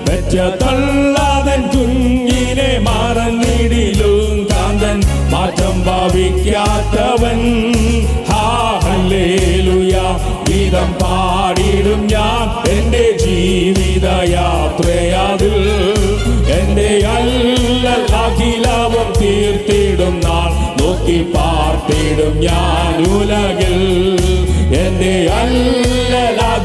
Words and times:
പെറ്റ 0.08 0.34
തള്ളാതൻ 0.36 1.62
കുഞ്ഞിനെ 1.68 2.80
മറന്നിടിലും 2.80 4.48
കാന്തൻ 4.52 5.02
മാറ്റം 5.32 5.84
ഭാവിക്കാത്തവൻ. 5.86 7.40
ഹാ 8.30 8.80
ഹല്ലേലൂയ 8.84 9.94
ഗീതം 10.50 10.94
പാടിടും 10.94 12.08
ഞാൻ. 12.08 12.70
എന്റെ 12.70 13.18
ജീവിതയാത്രയാതിൽ 13.26 14.28
എന്റെ 16.60 17.08
അല്ലൽ 17.08 18.14
അഖിലവും 18.16 19.22
തീർത്തിടും 19.22 20.22
നാൾ. 20.24 20.82
നോക്കി 20.82 21.26
പാർത്തിടും 21.36 22.38
ഞാൻ 22.40 23.12
ഉലകിൽ. 23.12 23.80
എന്റെ 24.86 25.32
അല്ലൽ 25.32 26.15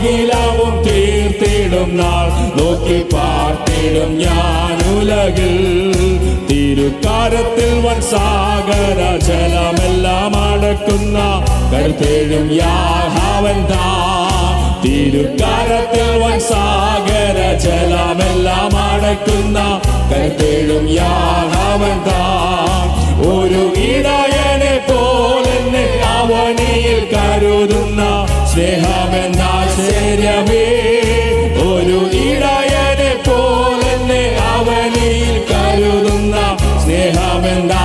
അഖിലവും 0.01 0.75
തീർത്തിടും 0.87 1.97
നാൾ. 1.97 2.29
നോക്കി 2.59 2.99
പാർത്തിടും 3.15 4.11
ഞാൻ 4.19 4.79
ഉലകിൽ 4.93 5.57
തിരുക്കാരത്തിൽ 6.51 7.73
വൻ 7.87 8.01
സാഗര 8.03 9.01
ജലമെല്ലാം 9.19 10.37
അടക്കുന്ന 10.45 11.19
കരുത്തേഴും 11.73 12.47
യാഹാവൻ 12.55 13.61
താ. 13.67 13.85
തിരുക്കാരത്തിൽ 14.85 16.09
വൻ 16.23 16.41
സാഗര 16.41 17.39
ജലമെല്ലാം 17.59 18.77
അടക്കുന്ന 18.85 19.59
കരുത്തേഴും 20.13 20.87
യാഹാവൻ 20.95 21.99
താ. 22.09 22.23
ഒരു 23.33 23.63
പോലെന്നെ 23.77 24.30
അവനിയിൽ 26.51 27.01
കരുതുന്ന 27.11 28.01
സ്നേഹമെന്നാശ്ചര്യമേ 28.53 29.35
ഒരു 31.67 31.99
ഇടയനെ 32.23 33.13
പോലെന്നെ 33.27 34.23
അവനിൽ 34.49 35.37
കരുതുന്ന 35.51 36.37
സ്നേഹമെന്നാശ്ചര്യമേ 36.85 37.79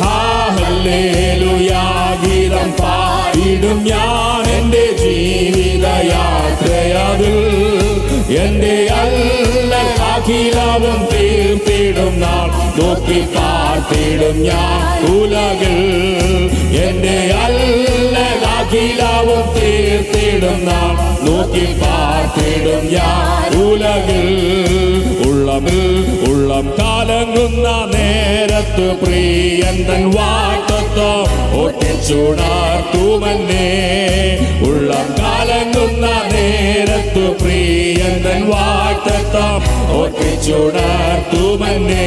ഹല്ലേലൂയാ 0.00 1.84
ഗീതം 2.24 2.70
പാടിടും 2.80 3.78
ഞാൻ 3.90 4.46
എന്റെ 4.56 4.84
ജീവിതയാത്രയതിൽ. 5.02 6.16
എന്റെ 8.40 8.76
അല്ല 8.94 9.35
അഖിലവും 10.28 11.00
തീർത്തിടും 11.10 12.14
നാൾ. 12.20 12.46
നോക്കി 12.78 13.18
പാർത്തിടും 13.34 14.36
ഞാൻ 14.42 14.80
ഉലകൾ 15.10 15.76
എന്റെ 16.80 17.14
അല്ല 17.44 18.16
അഖിലവും 18.54 19.44
തീർത്തിടും 19.56 20.58
നാൾ. 20.66 20.94
നോക്കി 21.26 21.66
പാർത്തിടും 21.82 22.82
ഞാൻ 22.90 23.54
ഉലകൾ 23.62 24.26
ഉള്ളമിൽ 25.28 25.80
ഉള്ളം 26.46 26.66
കാലങ്ങുന്ന 26.78 27.68
നേരത്ത് 27.92 28.84
പ്രിയൻ 29.00 29.76
തൻ 29.88 30.02
വാട്ടത്വം 30.10 31.30
ഒട്ടിച്ചുണർത്തുമന്നേ 31.62 33.64
ഉള്ളം 34.68 35.08
കാലങ്ങുന്ന 35.18 36.04
നേരത്ത് 36.34 37.24
പ്രിയൻ 37.40 38.14
തൻ 38.26 38.40
വാട്ടത്വം 38.50 39.58
ഒട്ടിച്ചുണർത്തുമന്നേ 40.00 42.06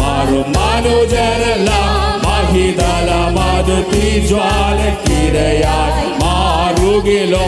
മാറും 0.00 0.46
മനുജരെല്ലാം 0.56 1.90
മഹിതലമതുത്തി 2.26 4.04
ജ്വാലക്കിരയായി 4.30 6.06
മാറുകിലോ. 6.22 7.46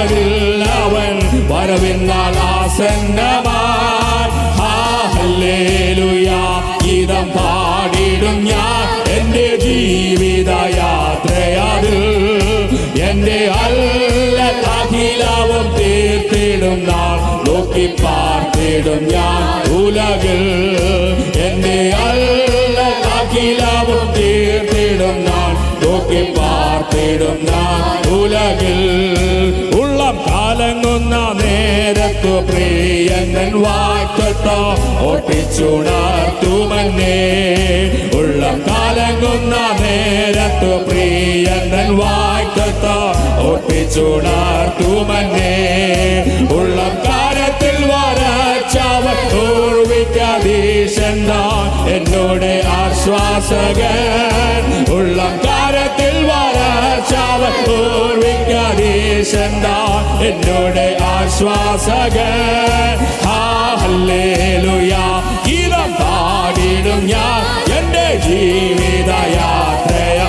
നാളിൽ 0.00 0.62
അവൻ 0.82 1.16
വരവിന്നാൽ 1.50 2.36
ആസന്നമാൻ 2.50 4.28
ഹാഹല്ലേലുയാ 4.58 6.40
ഗീതം 6.84 7.30
പാടിടും 7.36 8.44
ഞാൻ. 8.44 8.86
എന്റെ 9.18 9.56
ജീവിത 9.56 10.50
യാത്രയാതിൽ 10.76 11.98
എന്റെ 13.10 13.48
അല്ല 13.64 14.38
അഖിലവും 14.80 15.66
തീർത്തിടും 15.78 16.84
നാൾ. 16.84 17.18
നോക്കി 17.48 17.86
പാർത്തിടും 18.02 19.04
ഞാൻ 19.12 19.70
ഉലകിൽ. 19.72 20.42
എന്റെ 21.46 21.92
അല്ല 22.08 22.78
അഖിലവും 23.20 24.14
തീർത്തിടും 24.16 25.24
നാൾ. 25.24 25.52
നോക്കി 25.84 26.32
പാർത്തിടും 26.38 27.38
നാൾ 27.44 28.08
ഉലകിൽ. 28.12 28.59
നേരത്തു 32.40 32.50
പ്രിയങ്ങൻ 32.50 33.50
വാഴ്ത്തട്ടോ 33.62 34.58
ഓട്ടിച്ചുണർത്തുമന്നേ 35.08 37.16
ഉള്ളം 38.18 38.56
കാലങ്ങുന്ന 38.68 39.54
നേരത്തു 39.80 40.70
പ്രിയങ്ങൻ 40.86 41.88
വാഴ്ത്തട്ടോ 42.00 42.96
ഓട്ടിച്ചുണർത്തുമന്നേ 43.48 45.52
ഉള്ളം 46.58 46.94
കാലത്തിൽ 47.06 47.76
വരച്ചവൻ 47.90 49.18
ഓർവിക്കതീശന്താ 49.42 51.42
എന്നോട് 51.94 52.50
ആശ്വാസകൻ. 52.80 54.64
ഉള്ളം 54.94 55.32
കാലത്തിൽ 55.44 55.89
വരച്ചവൻ 57.00 57.74
ഓർവിക്കതീശന്താ 57.74 59.76
എന്നോട് 60.26 61.02
ആശ്വാസകൻ. 61.02 63.06
ഹല്ലേലൂയാ. 63.26 65.22
ഗീതം 65.46 65.70
പാടിടും 65.70 67.06
ഞാൻ. 67.06 67.78
എന്റെ 67.78 68.28
ജീവിത 68.28 69.10
യാത്രയ 69.10 70.20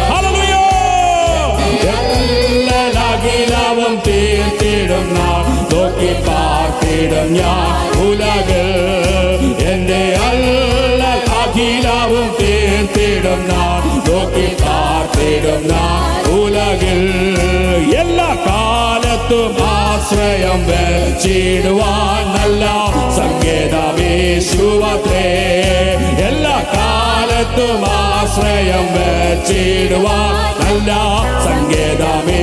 തീർത്തിടും 4.08 5.14
നാം. 5.14 5.68
നോക്കി 5.74 6.28
പാർത്തിടും 6.28 7.34
ഞാൻ. 7.34 8.08
ഉലക് 8.08 8.64
എന്റെ 9.68 10.16
അല്ല 10.16 11.04
അഖിലാവും 11.34 12.36
തീർത്തിടും 12.42 13.48
നാം. 13.48 14.04
നോക്കി 14.10 14.56
പാർത്തിടും 15.22 15.64
നാം 15.70 16.28
ഉലകിൽ 16.36 17.02
എല്ലാ 18.02 18.30
കാലത്തും 18.46 19.58
ആശ്രയം 19.66 20.62
വെച്ചിടുവാൻ 20.70 22.24
നല്ല 22.36 22.64
സങ്കേതമേശുവത്രേ 23.18 24.08
എല്ലാ 26.28 26.58
കാലത്തും 26.74 27.84
ആശ്രയം 28.00 28.88
വെച്ചിടുവാൻ 28.98 30.34
നല്ല 30.62 30.90
സങ്കേതമേശുവത്രേ 31.48 32.38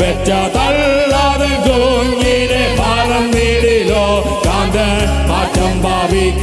പെറ്റ 0.00 0.30
തള്ളാതെ 0.56 0.99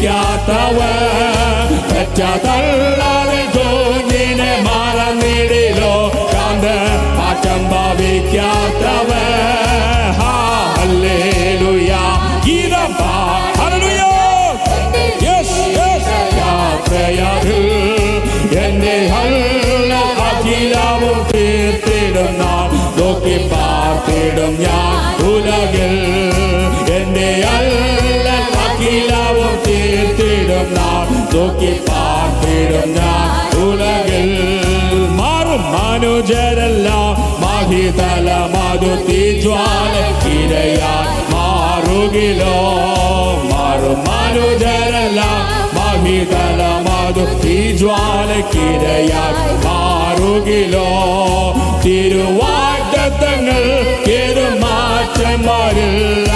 ഭാവിക്കാത്തവൻ 0.07 1.71
പെറ്റ 1.89 2.19
തള്ളാതെ 2.43 3.41
കുഞ്ഞിനെ 3.55 4.51
മറന്നിടിലോ. 4.67 5.95
കാന്ത 6.33 6.65
മാറ്റം 7.17 7.61
ഭാവിക്കാത്തവൻ 7.71 9.25
ഹല്ല 19.13 19.93
അഖിലാവും 20.27 21.17
തീർത്തിടും 21.31 22.31
നാം 22.41 22.69
നോക്കി 22.99 23.37
പാർത്തിടും 23.51 24.53
ഞാൻ 24.65 24.95
ഉലകിൽ. 25.31 25.95
നാം 30.75 31.29
നോക്കി 31.35 31.79
പാർത്തിടും 31.89 32.89
ഞാൻ 32.93 33.57
ഉലകിൽ 33.57 34.31
മാറും 35.09 35.61
മനുജരെല്ലാം. 35.61 37.17
മഹിതല 37.41 38.31
മധുത്തി 38.55 39.39
ജ്വാല 39.39 39.95
കിരയാൻ 40.25 41.33
മാറുകിലോ. 41.33 42.57
മാറും 43.51 43.99
മനുജരെല്ലാം. 43.99 45.67
മഹിതല 45.77 46.63
മധുത്തി 46.89 47.75
ജ്വാല 47.77 48.41
കിരയാൻ 48.53 49.33
മാറുകിലോ. 49.65 50.87
തിരുവാറ്റത്തങ്ങൾ 51.85 53.61
ഏത് 54.11 54.61
മാറ്റന്മാരില്ല. 54.61 56.27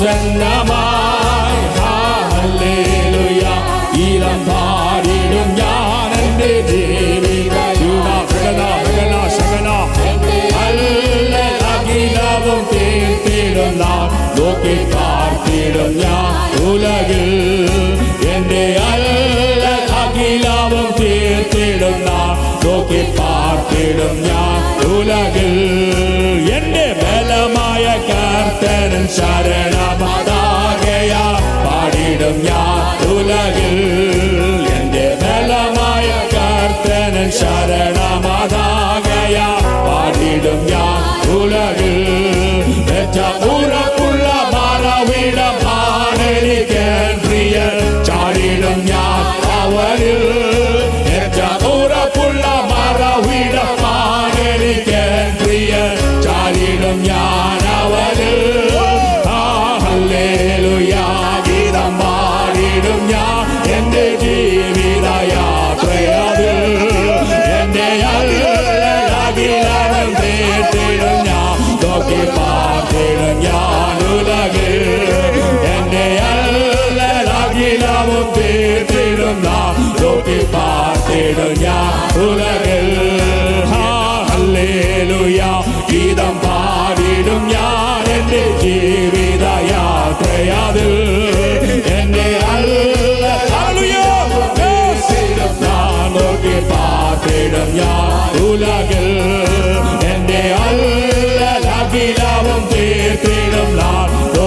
ആസന്നമായി 0.00 1.62
ഹല്ലേലൂയ. 1.76 3.44
ഈലം 4.02 4.38
പാടിടും 4.48 5.48
ഞാൻ 5.58 6.12
എന്റെ 6.20 6.50
ജീവിത 6.68 7.56
ശകന 7.80 8.60
ശകന 8.84 9.14
ശകന 9.36 9.68
അല്ല 10.62 11.34
അഖിലവും 11.72 12.60
തീർത്തിടും 12.72 13.72
നാം 13.82 14.06
നോക്കി 14.38 14.76
പാർത്തിടും 14.94 15.90
ഞാൻ 16.02 16.30
ഉലകിൽ. 16.68 17.26
എന്റെ 18.34 18.64
അല്ല 18.90 19.64
അഖിലവും 20.02 20.88
തീർത്തിടും 21.00 21.98
നാം 22.08 22.32
നോക്കി 22.66 23.02
പാർത്തിടും 23.18 24.14
ഞാൻ 24.28 24.60
ഉലകിൽ. 24.92 25.54
ബലമായ 27.78 27.90
കർത്തനൻ 28.08 29.04
ശരണമതാകയ 29.16 31.12
പാടിടും 31.64 32.38
ഞാൻ 32.46 32.80
ഉലകിൽ 33.10 33.76
എന്റെ 34.72 35.04
ബലമായ 35.22 36.08
കർത്തനൻ 36.34 37.28
ശരണമതാകയ 37.38 38.16
പാടിടും 39.86 40.60
ഞാൻ 40.72 41.04
ഉലകിൽ 41.36 41.97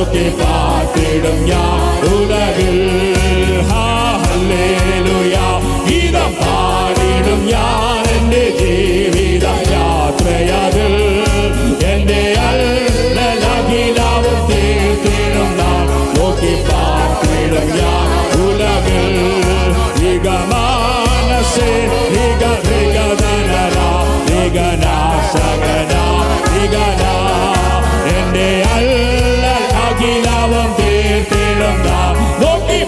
ഞാൻ 0.01 0.07
നോക്കി 0.07 0.23
പാത്തിടും 0.39 1.37
ഞാൻ 1.45 3.10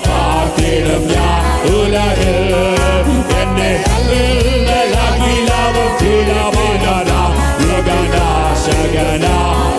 തീർത്തിടും 0.05 1.03
ഞാൻ 1.13 1.43
ഉലകിൽ 1.73 2.39
എന്റെ 3.39 3.71
അഖിലാവും 5.05 5.89
തുലമാനന 6.01 7.11
നിഗന 7.61 8.15
ശകന 8.63 9.25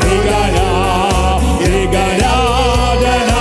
നിഗന 0.04 0.58
നിഗനാദന 1.62 3.32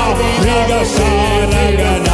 നിഗസാരഗന 0.45 2.09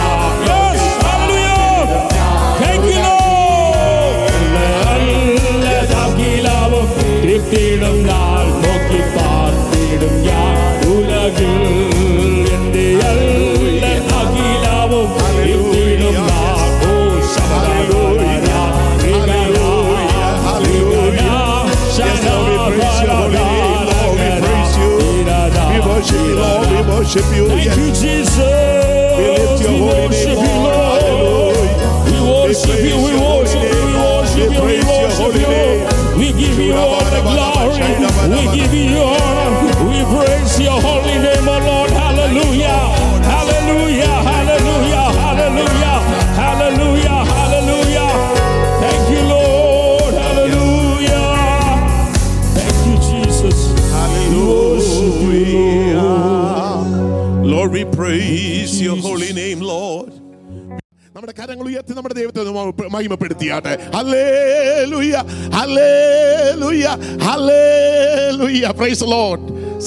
ഒന്ന് 62.99 62.99
മഹ- 62.99 62.99
മഹിമപ്പെടുത്തിയാട്ടെ 62.99 63.73
hallelujah 63.97 65.13
hallelujah 65.57 66.85
hallelujah 67.27 68.71
praise 68.79 69.01
the 69.05 69.11
Lord 69.19 69.41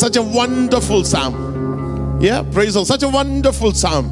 such 0.03 0.17
a 0.17 0.25
wonderful 0.39 1.01
psalm 1.11 1.33
yeah 2.27 2.39
praise 2.55 2.71
the 2.73 2.79
Lord 2.79 2.91
such 2.95 3.05
a 3.09 3.13
wonderful 3.19 3.71
psalm 3.81 4.05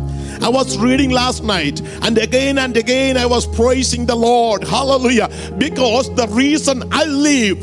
I 0.48 0.50
was 0.50 0.70
reading 0.77 1.12
last 1.13 1.39
night 1.51 1.77
and 2.06 2.15
again 2.18 2.56
and 2.63 2.75
again 2.75 3.13
I 3.18 3.27
was 3.36 3.44
praising 3.60 4.04
the 4.06 4.18
Lord 4.30 4.62
hallelujah 4.68 5.27
because 5.58 6.08
the 6.15 6.27
reason 6.42 6.77
I 6.92 7.06
live 7.30 7.60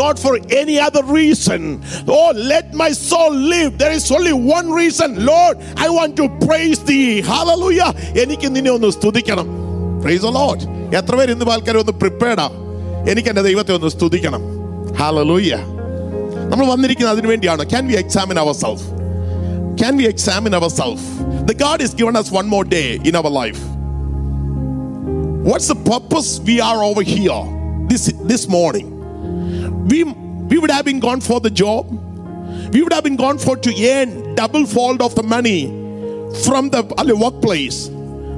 not 0.00 0.16
for 0.18 0.34
any 0.52 0.76
other 0.78 1.02
reason. 1.12 1.62
Oh, 2.08 2.28
let 2.52 2.66
my 2.72 2.90
soul 3.00 3.32
live. 3.52 3.70
There 3.78 3.90
is 3.90 4.10
only 4.10 4.32
one 4.50 4.68
reason. 4.72 5.10
Lord, 5.26 5.54
I 5.76 5.88
want 5.88 6.12
to 6.16 6.26
praise 6.42 6.78
thee. 6.82 7.08
Hallelujah. 7.32 7.90
എനിക്ക് 8.22 8.48
നിന്നെ 8.54 8.70
ഒന്ന് 8.70 8.90
സ്തുതിക്കണം 8.90 9.48
price 10.02 10.22
the 10.22 10.32
Lord. 10.40 10.60
എത്ര 10.98 11.14
പേര് 11.18 11.32
ഇന്ന് 11.34 11.46
ആൾക്കാർ 11.54 11.76
ഒന്ന് 11.82 11.94
പ്രിപ്പയർഡാ 12.02 12.46
എനിക്ക് 13.12 13.30
എൻ്റെ 13.32 13.42
ദൈവത്തെ 13.48 13.72
ഒന്ന് 13.78 13.90
സ്തുതിക്കണം 13.96 14.42
ഹാലലൂയ 15.00 15.52
നമ്മൾ 16.50 16.64
വന്നിരിക്കുന്നത് 16.72 17.12
അതിനു 17.14 17.28
വേണ്ടിയാണ് 17.32 17.64
can 17.72 17.84
we 17.90 17.96
examine 18.02 18.38
our 18.44 18.54
self 18.62 18.86
can 19.80 19.94
we 20.00 20.06
examine 20.14 20.54
our 20.58 20.70
self 20.80 21.06
the 21.50 21.54
God 21.64 21.82
is 21.86 21.96
given 22.00 22.16
us 22.22 22.30
one 22.40 22.48
more 22.54 22.64
day 22.78 22.88
in 23.08 23.16
our 23.20 23.32
life 23.42 23.60
what's 25.48 25.68
the 25.74 25.78
purpose 25.92 26.28
we 26.50 26.56
are 26.60 26.80
over 26.90 27.04
here 27.14 27.40
this 27.90 28.04
this 28.32 28.44
morning 28.56 28.88
we 29.90 30.00
we 30.50 30.58
would 30.58 30.74
have 30.76 30.84
been 30.84 31.00
gone 31.00 31.22
for 31.28 31.38
the 31.40 31.52
job 31.62 31.84
we 32.74 32.80
would 32.82 32.92
have 32.92 33.04
been 33.04 33.16
gone 33.16 33.38
for 33.38 33.54
to 33.66 33.72
earn 33.94 34.10
double 34.34 34.66
fold 34.66 35.00
of 35.02 35.14
the 35.14 35.26
money 35.36 35.60
from 36.44 36.70
the 36.70 36.82
uh, 36.94 37.16
workplace 37.16 37.78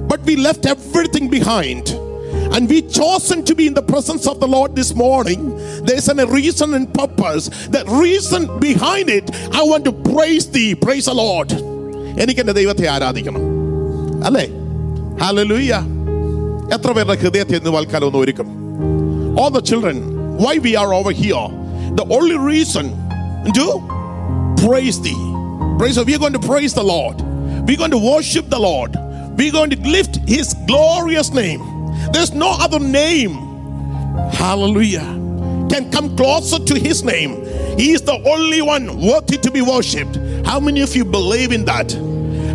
but 0.08 0.20
we 0.20 0.36
left 0.36 0.66
everything 0.66 1.28
behind 1.28 1.84
and 2.54 2.68
we 2.72 2.78
chosen 2.98 3.38
to 3.48 3.54
be 3.60 3.66
in 3.70 3.74
the 3.80 3.86
presence 3.92 4.24
of 4.32 4.36
the 4.42 4.50
lord 4.56 4.70
this 4.80 4.90
morning 5.04 5.40
there's 5.88 6.08
an, 6.12 6.20
a 6.24 6.26
reason 6.38 6.74
and 6.78 6.86
purpose 7.02 7.44
the 7.76 7.82
reason 8.04 8.42
behind 8.68 9.08
it 9.18 9.26
i 9.60 9.62
want 9.70 9.84
to 9.90 9.94
praise 10.12 10.46
thee 10.56 10.70
praise 10.86 11.06
the 11.12 11.18
lord 11.26 11.52
എനിക്ക് 12.22 12.40
എൻ്റെ 12.42 12.54
ദൈവത്തെ 12.60 12.84
ആരാധിക്കണം 12.96 13.44
അല്ലേ 14.28 14.44
hallelujah 15.22 15.72
എത്ര 16.76 16.90
പേരുടെ 16.98 17.16
ഹൃദയത്തെ 17.22 17.56
ഇന്ന് 17.60 17.72
വാൽക്കാലം 17.76 18.08
ഒന്ന് 18.10 18.20
ഒരുക്കും 18.24 18.50
all 19.36 19.50
the 19.50 19.60
children, 19.60 20.36
why 20.36 20.58
we 20.58 20.76
are 20.76 20.94
over 20.94 21.10
here, 21.10 21.48
the 22.00 22.06
only 22.08 22.38
reason 22.38 22.90
to 23.52 23.82
praise 24.64 25.00
thee. 25.00 25.20
Praise 25.78 25.98
we 26.04 26.14
are 26.14 26.18
going 26.18 26.32
to 26.32 26.38
praise 26.38 26.72
the 26.72 26.82
Lord. 26.84 27.20
We're 27.66 27.76
going 27.76 27.90
to 27.90 27.98
worship 27.98 28.48
the 28.48 28.58
Lord. 28.58 28.94
We're 29.36 29.50
going 29.50 29.70
to 29.70 29.80
lift 29.80 30.16
his 30.28 30.54
glorious 30.66 31.32
name. 31.32 31.62
There's 32.13 32.33
no 32.33 32.51
other 32.59 32.79
name. 32.79 33.33
Hallelujah. 34.33 35.07
Can 35.71 35.91
come 35.91 36.15
closer 36.15 36.59
to 36.59 36.75
his 36.79 37.03
name. 37.03 37.31
He 37.77 37.91
is 37.91 38.01
the 38.01 38.17
only 38.33 38.61
one 38.61 38.85
worthy 38.99 39.37
to 39.37 39.51
be 39.51 39.61
worshipped. 39.61 40.15
How 40.45 40.59
many 40.59 40.81
of 40.81 40.95
you 40.95 41.05
believe 41.05 41.51
in 41.51 41.63
that? 41.65 41.89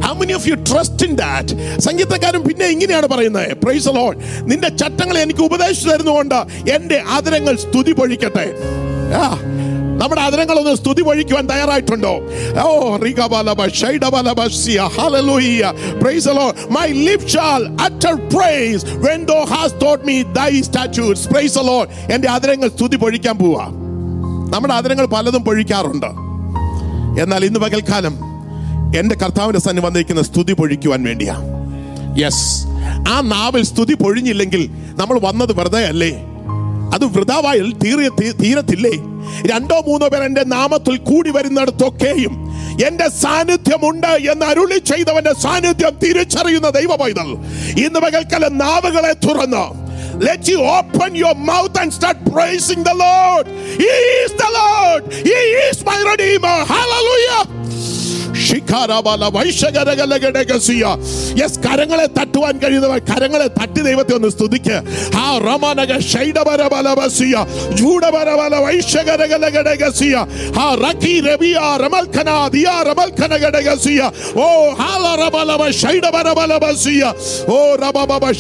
How 0.03 0.15
many 0.15 0.33
of 0.35 0.47
you 0.47 0.57
trust 0.71 1.03
in 1.03 1.13
that? 1.17 1.47
സംഗീതക്കാരൻ 1.87 2.41
പിന്നെ 2.49 2.67
ഇങ്ങനെയാണ് 2.75 3.09
പറയുന്നത് 3.13 3.53
price 3.63 3.93
load 3.99 4.19
നിന്റെ 4.51 4.71
ചട്ടങ്ങളെ 4.81 5.21
എനിക്ക് 5.27 5.43
ഉപദേശിച്ചു 5.49 5.89
തരുന്നുകൊണ്ട് 5.93 6.39
എന്റെ 6.77 6.99
ആദരങ്ങൾ 7.17 7.55
സ്തുതി 7.65 7.93
പൊഴിക്കട്ടെ 8.01 8.47
നമ്മുടെ 10.01 10.21
ആദരങ്ങളൊന്ന് 10.21 10.75
സ്തുതി 10.75 11.03
വഴിക്കുവാൻ 11.03 11.47
തയ്യാറായിട്ടുണ്ടോ? 11.47 12.13
ഓ 12.63 12.97
praise 16.03 16.25
the 16.29 16.35
Lord. 16.35 16.55
My 16.77 16.87
lips 17.09 17.27
shall 17.37 17.65
utter 17.87 18.15
praise 18.35 18.83
praise 21.33 21.55
അതിരങ്ങൾ 22.29 22.69
സ്തുതി 22.69 22.97
പൊഴിക്കാൻ 22.97 23.39
പോവാ. 23.39 23.65
നമ്മുടെ 24.55 24.75
അതിരങ്ങൾ 24.75 25.07
പലതും 25.07 25.45
പൊഴിക്കാറുണ്ട്. 25.45 26.11
എന്നാൽ 27.23 27.45
ഇന്ന് 27.45 27.61
പകൽക്കാലം 27.61 28.15
എന്റെ 28.99 29.15
കർത്താവിന്റെ 29.15 29.61
സന്നി 29.61 29.81
വന്നിരിക്കുന്ന 29.81 30.23
സ്തുതി 30.23 30.53
പൊഴിക്കുവാൻ 30.53 31.03
വേണ്ടിയാ. 31.03 31.37
യെസ് 32.25 32.67
ആ 33.09 33.21
നാവിൽ 33.21 33.63
സ്തുതി 33.63 33.95
പൊഴിഞ്ഞില്ലെങ്കിൽ 33.95 34.71
നമ്മൾ 34.97 35.19
വന്നത് 35.19 35.53
വെറുതെ 35.59 35.85
അല്ലേ? 35.87 36.13
അത് 36.95 37.05
വൃതാവായൽ 37.15 37.69
തീരെ 37.83 38.09
തീരത്തില്ലേ 38.43 38.95
രണ്ടോ 39.51 39.77
മൂന്നോ 39.87 40.09
പേർ 40.09 40.23
എന്റെ 40.23 40.45
നാമത്തിൽ 40.47 40.97
കൂടി 41.03 41.31
വരുന്നിടത്തൊക്കെയും 41.31 42.35
എന്റെ 42.87 43.07
സാന്നിധ്യമുണ്ട് 43.23 44.13
എന്ന് 44.33 44.45
അരുളി 44.47 44.79
ചെയ്തവന്റെ 44.91 45.33
സാന്നിധ്യം 45.39 45.95
തിരിച്ചറിയുന്ന 46.05 46.71
ദൈവ 46.71 46.93
ഇന്ന് 47.79 48.01
പകൽക്കാലം 48.01 48.55
നാവുകളെ 48.57 49.15
തുറന്ന് 49.27 49.65
Let 50.17 50.47
you 50.47 50.63
open 50.63 51.17
your 51.17 51.35
mouth 51.35 51.77
and 51.77 51.93
start 51.93 52.19
praising 52.27 52.85
the 52.85 52.95
Lord. 52.97 53.47
He 53.77 53.95
is 54.19 54.33
the 54.35 54.51
Lord. 54.53 55.13
He 55.13 55.31
is 55.31 55.85
my 55.85 55.99
Redeemer. 56.03 56.65
Hallelujah. 56.67 57.64
കരങ്ങളെ 61.59 62.07
തട്ടുവാൻ 62.07 62.59
കഴിയുന്നവർ 62.59 62.99
കരങ്ങളെ 62.99 63.47
തട്ടി 63.47 63.81
ദൈവത്തെ 63.81 64.15
ഒന്ന് 64.15 64.29
സ്തുതിക്ക് 64.29 64.83
ആ 65.17 65.39
റമനക. 65.39 65.99
ജൂഡബരബല 67.75 68.57
വൈശകരകലകടകസിയ. 68.57 70.27
ആ 70.59 70.75
റമൽഖന 71.77 72.47
ദിയ. 72.47 72.67
ഓ 74.37 74.71
ഹാലറബലബ. 74.71 75.69
ഓ 77.49 77.75
റബബബ. 77.75 78.31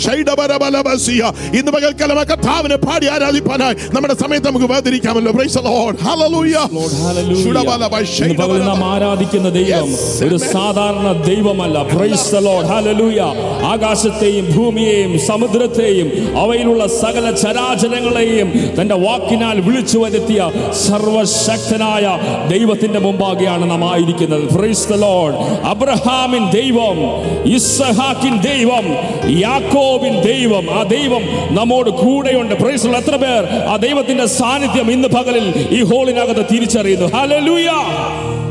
ഇന്ന് 1.54 1.72
പകൽക്കാലം 1.72 2.16
കർത്താവിനെ 2.16 2.76
പാടി 2.76 3.06
ആരാധിപ്പാനായി 3.06 3.74
നമ്മുടെ 3.74 4.14
സമയത്ത് 4.14 4.46
നമുക്ക് 4.46 4.66
വേദിരിക്കാമല്ലോ 4.66 5.32
പ്രൈസ് 5.32 5.58
ഇന്ന് 8.24 8.34
പകൽ 8.34 8.58
നാം 8.58 8.80
ശൈഡബരബല. 8.80 8.84
ആരാധിക്കുന്ന 8.84 9.48
ദൈവം 9.48 9.83
Yes, 9.84 10.28
ഒരു 10.28 10.36
സാധാരണ 10.36 11.12
ദൈവമല്ല. 11.12 11.82
പ്രൈസ് 11.82 12.34
ആകാശത്തെയും 13.64 14.54
ഭൂമിയെയും 14.56 15.18
സമുദ്രത്തെയും 15.18 16.38
അവയിലുള്ള 16.38 16.86
സകല 16.86 17.30
ചരാചരങ്ങളെയും 17.30 18.52
തന്റെ 18.80 18.94
വാക്കിനാൽ 18.94 19.60
വിളിച്ചു 19.60 19.98
വരുത്തിയ 19.98 20.50
സർവശക്തനായ 20.88 22.18
ദൈവത്തിന്റെ 22.58 22.98
മുമ്പാകെയാണ് 22.98 23.70
നാം 23.70 23.92
ആയിരിക്കുന്നത്. 23.92 24.52
അബ്രഹാമിൻ 25.64 26.50
ദൈവം 26.50 26.98
ഇസ്സഹാക്കിൻ 27.54 28.40
ദൈവം 28.40 28.84
യാക്കോബിൻ 29.40 30.20
ദൈവം 30.20 30.70
ആ 30.70 30.82
ദൈവം 30.82 31.22
നമ്മോട് 31.54 31.90
കൂടെയുണ്ട്. 31.90 32.54
പ്രൈസ്. 32.54 32.86
എത്ര 32.86 33.16
പേർ 33.16 33.44
ആ 33.68 33.76
ദൈവത്തിന്റെ 33.76 34.26
സാന്നിധ്യം 34.26 34.90
ഇന്ന് 34.90 35.08
പകലിൽ 35.08 35.68
ഈ 35.70 35.82
ഹോളിനകത്ത് 35.82 36.44
തിരിച്ചറിയുന്നു. 36.52 37.06
Hallelujah 37.16 37.68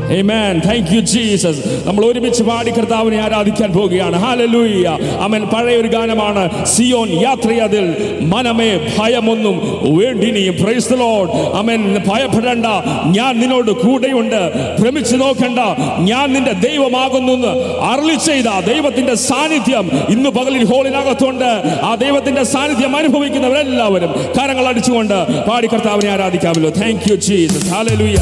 Amen. 0.04 0.60
Thank 0.60 0.86
you, 0.92 1.00
Jesus. 1.00 1.56
നമ്മൾ 1.84 2.04
ഒരുമിച്ച് 2.04 2.42
പാടി 2.42 2.70
കർത്താവിനെ 2.70 3.22
ആരാധിക്കാൻ 3.22 3.72
പോവുകയാണ് 3.72 4.16
ഹാലലൂയ 4.16 4.98
അമൻ 5.20 5.42
പഴയ 5.42 5.76
ഒരു 5.76 5.88
ഗാനമാണ് 5.88 6.66
സിയോൻ 6.66 7.08
യാത്രയതിൽ 7.22 7.86
മനമേ 8.20 8.94
ഭയമൊന്നും 8.98 9.56
വേണ്ടിനിയും. 9.96 10.62
പ്രൈസ് 10.62 10.88
ദി 10.88 10.94
ലോർഡ് 10.94 11.30
അമൻ 11.30 12.04
ഭയപ്പെടേണ്ട. 12.08 12.66
ഞാൻ 13.06 13.40
നിന്നോട് 13.40 13.70
കൂടെയുണ്ട്. 13.70 14.52
ഭ്രമിച്ചു 14.80 15.16
നോക്കണ്ട. 15.16 15.58
ഞാൻ 15.98 16.32
നിന്റെ 16.32 16.52
ദൈവമാകുന്നു 16.52 17.32
എന്ന് 17.32 17.52
അരളി 17.92 18.14
ചെയ്ത 18.14 18.44
ദൈവത്തിന്റെ 18.44 19.14
സാന്നിധ്യം 19.14 19.90
ഇന്ന് 20.08 20.30
പകലിൽ 20.30 20.64
ഹോളിനകത്തുണ്ട്. 20.64 21.80
ആ 21.82 21.94
ദൈവത്തിന്റെ 21.94 22.42
സാന്നിധ്യം 22.42 22.96
അനുഭവിക്കുന്നവരെല്ലാവരും 22.96 24.08
കരങ്ങൾ 24.08 24.68
അടിച്ചുകൊണ്ട് 24.68 25.44
പാടി 25.50 25.66
കർത്താവിനെ 25.66 26.10
ആരാധിക്കാമല്ലോ. 26.10 26.70
താങ്ക് 26.70 27.10
യു 27.10 27.16
ജീസസ് 27.16 27.70
ഹാലലൂയ 27.70 28.16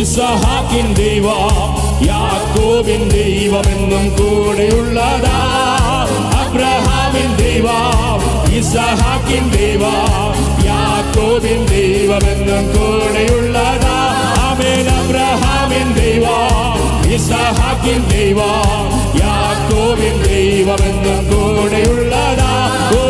ഇസഹാക്കിൻ 0.00 0.94
ദൈവം 0.94 1.52
യാക്കോബിൻ 2.06 3.02
ദൈവമെന്നും 3.08 4.04
കൂടെയുള്ളതാ. 4.18 5.36
അബ്രഹാമിൻ 6.42 7.30
ദൈവം 7.36 8.20
ഇസഹാക്കിൻ 8.58 9.44
ദൈവം 9.50 10.34
യാക്കോബിൻ 10.66 11.66
ദൈവമെന്നും 11.66 12.64
കൂടെയുള്ളതാ. 12.74 13.96
ആമേൻ 14.46 14.88
അബ്രഹാമിൻ 14.98 15.88
ദൈവം 15.92 16.78
ഇസഹാക്കിൻ 17.14 18.02
ദൈവം 18.08 18.86
യാക്കോബിൻ 19.22 20.16
ദൈവമെന്നും 20.22 21.20
കൂടെയുള്ളതാ. 21.30 22.52
ഓ 23.00 23.04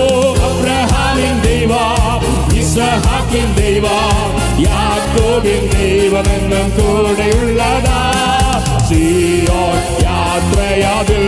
അബ്രഹാമിൻ 0.50 1.34
ദൈവം 1.40 2.20
ഇസഹാക്കിൻ 2.58 3.48
ദൈവം 3.54 4.35
യാക്കോബിൻ 4.64 5.62
ദൈവമെന്നും 5.74 6.68
കൂടെയുള്ളതാ 6.76 7.98
സിയോൻ 8.88 9.78
യാത്രയതിൽ 10.04 11.24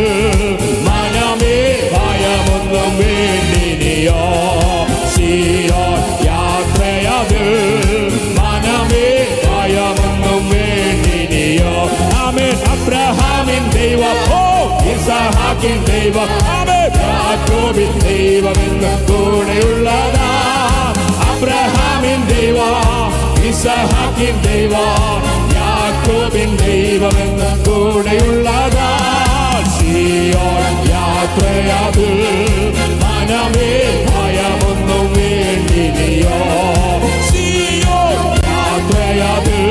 മനമേ 0.87 1.57
ഭയമൊന്നും 1.95 2.93
വേണ്ടിനിയോ 3.01 4.21
സിയോൻ 5.15 5.99
യാത്രയതിൽ 6.29 7.49
മനമേ 8.39 9.07
ഭയമൊന്നും 9.47 10.43
വേണ്ടിനിയോ 10.53 11.75
ആമേൻ 12.21 12.57
അബ്രഹാമിൻ 12.75 13.65
ദൈവം 13.77 14.19
ഓ 14.35 14.45
ഇസഹാക്കിൻ 14.95 15.79
ദൈവം 15.91 16.31
ആമേൻ 16.55 16.91
യാക്കോബിൻ 17.05 17.93
ദൈവമെന്നും 18.07 18.99
കൂടെയുള്ളതാ 19.11 20.31
അബ്രഹാമിൻ 21.29 22.21
ദൈവം 22.31 22.75
ഇസഹാക്കിൻ 23.49 24.35
ദൈവം 24.45 25.23
യാക്കോബിൻ 25.57 26.51
ദൈവമെന്നും 26.61 27.55
കൂടെയുള്ളതാ 27.67 28.91
സിയോൻ 29.75 30.65
യാത്രയതിൽ 30.91 32.21
മനമേ 33.03 33.71
ഭയമൊന്നും 34.09 35.07
വേണ്ടിയോ 35.17 36.39
സിയോ 37.31 38.01
യാത്രയാതിൽ 38.49 39.65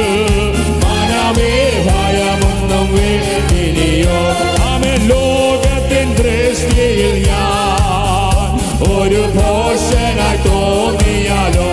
മനമേ 0.84 1.54
ഭയമൊന്നും 1.88 2.88
വേണ്ടിയോ 2.98 4.20
ആമേ 4.68 4.94
ലോകത്തിൻ 5.12 6.10
ദൃഷ്ടിയിൽ 6.20 7.16
ഞാൻ 7.28 8.54
ഒരു 8.94 9.24
ഭോഷനായി 9.36 10.40
തോന്നിയാലോ? 10.46 11.72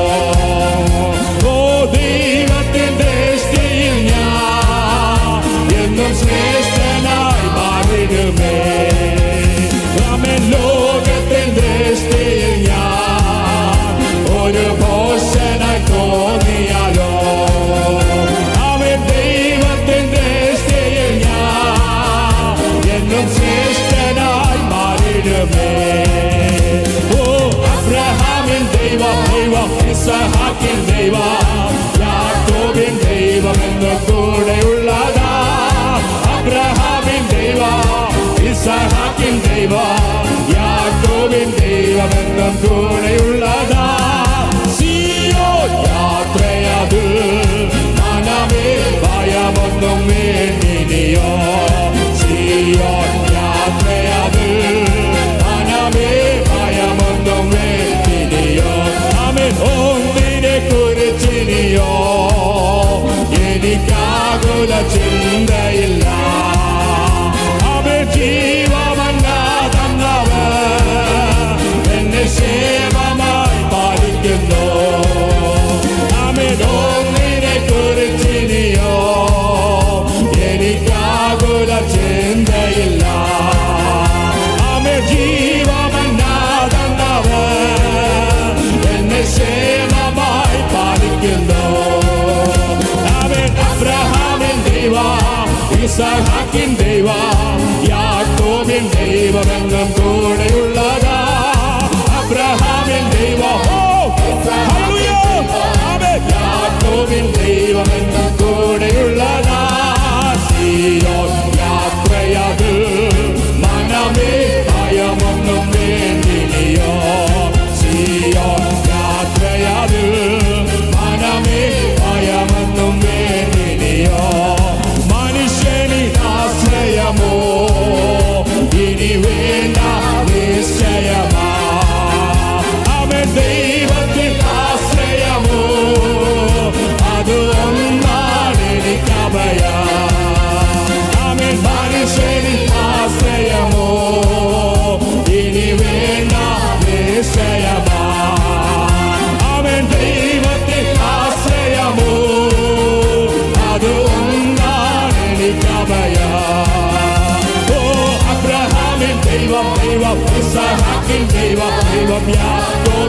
യാക്കോബിൻ 99.34 99.64
ദൈവമെന്നും 99.70 100.03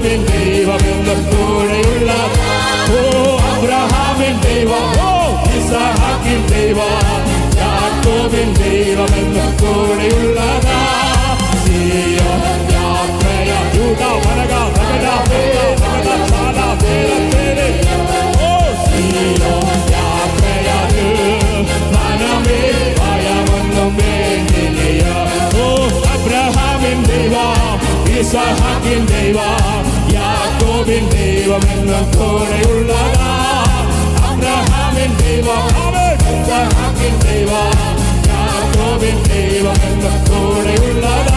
അബ്രഹാമിൻ 0.05 0.25
ദൈവം 0.27 0.81
എന്നും 0.89 1.19
കൂടെയുള്ള 1.29 2.11
ഓ 2.91 2.99
അബ്രഹാമിൻ 3.47 4.35
ദൈവം 4.43 4.85
ഓ 5.01 5.13
ഇസഹാക്കിൻ 5.57 6.41
ദൈവം 6.51 7.23
യാക്കോബിൻ 7.59 8.49
ദൈവം 8.59 9.13
എന്നും 9.21 9.49
കൂടെയുള്ളതാ 9.61 10.77
യാത്രയ 12.73 13.51
യൂത 13.77 14.03
വരക 14.25 14.53
വരക 14.75 15.07
വരക 15.31 16.07
ചാല 16.29 16.59
വേല 16.83 17.11
പേര് 17.31 17.67
ഓ 18.43 18.53
സിയോ 18.85 19.55
Isaac 28.17 28.85
in 28.87 29.05
Deva, 29.05 29.84
ദൈവമെന്നും 31.57 32.05
കൂടെയുള്ളതാ 32.13 33.29
അബ്രഹാമിൻ 34.29 35.11
ദൈവം 35.19 35.61
അവൻ 35.83 36.09
ഇസഹാക്കിൻ 36.31 37.15
ദൈവ 37.23 37.51
യാക്കോബിൻ 38.29 39.17
ദൈവമെന്നും 39.29 40.17
കൂടെയുള്ളതാ 40.29 41.34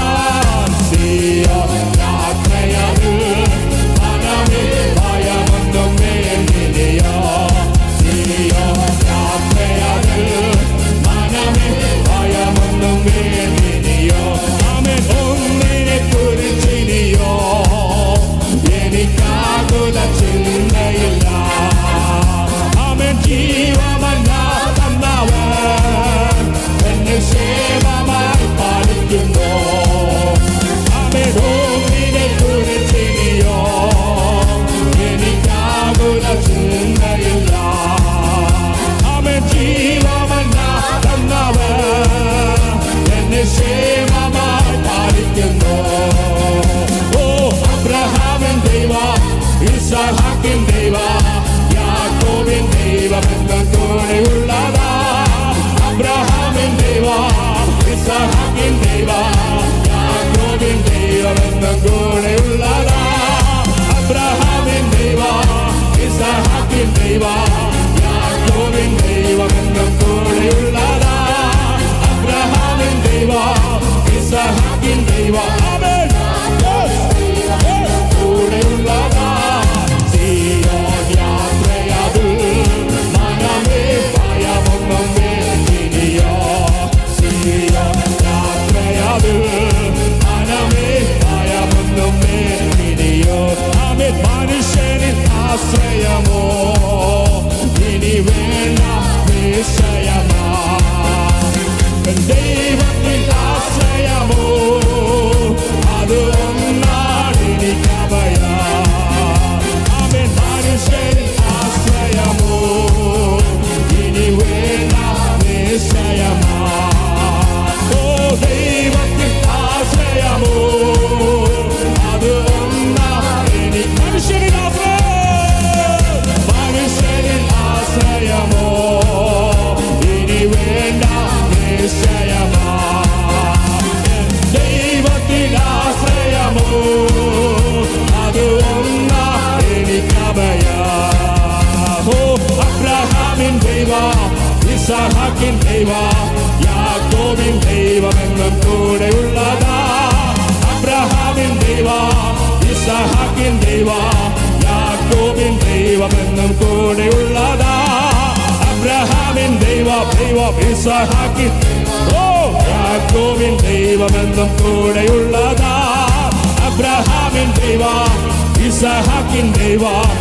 ഇസഹാക്കിൻ 169.79 170.09
ദൈവ 170.09 170.18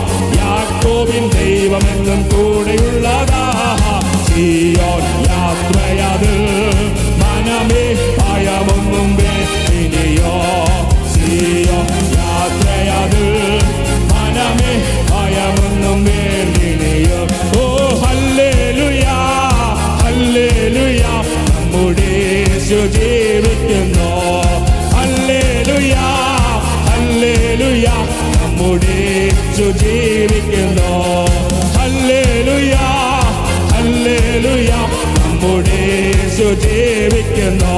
യേശു 36.47 36.59
ജീവിക്കുന്നു. 36.59 37.75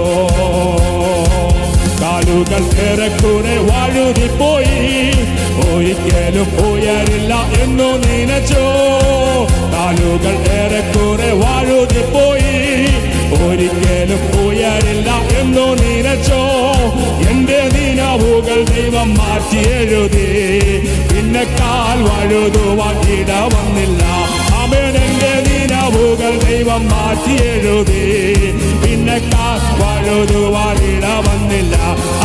കാലുകൾ 2.01 2.63
ഏറെക്കുറെ 2.89 3.57
വഴുതിപ്പോയി. 3.57 5.11
ഒരിക്കലും 5.73 6.67
ഉയരില്ല 6.67 7.35
എന്നു 7.63 7.89
നനച്ചോ. 7.97 8.65
കാലുകൾ 9.73 10.35
ഏറെക്കുറെ 10.51 11.31
വഴുതിപ്പോയി. 11.31 12.59
ഒരിക്കലും 13.47 14.47
ഉയരില്ല 14.47 15.11
എന്നു 15.39 15.67
നനച്ചോ. 15.73 16.43
എന്റെ 17.29 17.58
നിലവുകൾ 18.11 18.59
ദൈവം 18.69 19.09
മാറ്റി 19.17 19.59
എഴുതി 19.71 20.27
പിന്നെ 21.09 21.43
കാൽ 21.51 21.97
വഴുതുവാൻ 22.07 22.95
ഇട 23.15 23.31
വന്നില്ല 23.53 24.01
അമേനന്റെ 24.59 25.33
നിലവുകൾ 25.47 26.33
ദൈവം 26.43 26.83
മാറ്റി 26.91 27.35
എഴുതി 27.49 28.01
പിന്നെ 28.83 29.17
കാൽ 29.27 29.61
വഴുതുവാൻ 29.81 30.79
ഇട 30.89 31.05
വന്നില്ല 31.27 31.75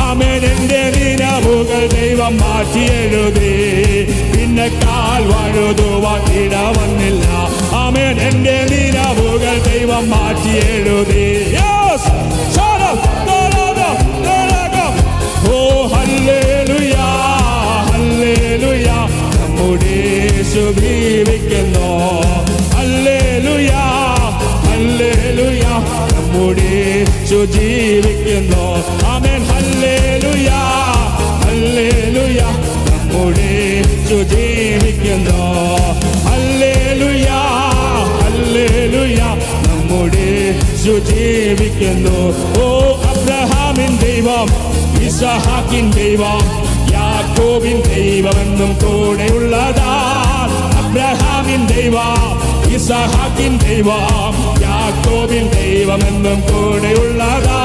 അമേനന്റെ 0.05 0.83
നിലവുകൾ 0.97 1.85
ദൈവം 1.95 2.35
മാറ്റി 2.43 2.85
എഴുതി 2.97 3.53
പിന്നെ 4.33 4.69
കാൽ 4.81 5.23
വഴുതുവാൻ 5.33 6.25
ഇട 6.43 6.57
വന്നില്ല 6.79 7.27
അവൻ 7.85 8.19
എന്റെ 8.29 8.59
നിലവുകൾ 8.73 9.57
ദൈവം 9.69 10.05
മാറ്റി 10.11 10.55
എഴുതി 10.69 11.27
യേശു 20.57 20.81
ജീവിക്കുന്നു. 20.81 21.87
ഹല്ലേലൂയാ 22.77 23.83
ഹല്ലേലൂയാ. 24.69 25.73
നമ്മുടെ 26.13 26.63
യേശു 26.63 27.45
ജീവിക്കുന്നു. 27.45 28.63
ആമേൻ. 29.07 29.45
ഹല്ലേലൂയാ 29.45 30.61
ഹല്ലേലൂയാ. 31.47 32.49
നമ്മുടെ 33.01 33.83
യേശു 33.87 34.23
ജീവിക്കുന്നു. 34.35 35.41
ഹല്ലേലൂയാ 36.29 37.41
നമ്മുടെ 39.67 40.19
യേശു 40.19 40.99
ജീവിക്കുന്നു. 40.99 42.19
ഓ 42.63 42.93
അബ്രഹാമിൻ 43.03 43.97
ദൈവം 43.97 44.47
ഇസഹാക്കിൻ 45.07 45.91
ദൈവം. 45.91 46.74
യാക്കോബിൻ 47.37 47.79
ദൈവമെന്നും 47.87 48.71
കൂടെയുള്ളതാ. 48.83 49.93
അബ്രഹാമിൻ 50.81 51.63
ദൈവം 51.71 52.21
ഇസഹാക്കിൻ 52.77 53.53
ദൈവം 53.65 54.35
യാക്കോബിൻ 54.65 55.45
ദൈവമെന്നും 55.55 56.39
കൂടെയുള്ളതാ. 56.51 57.59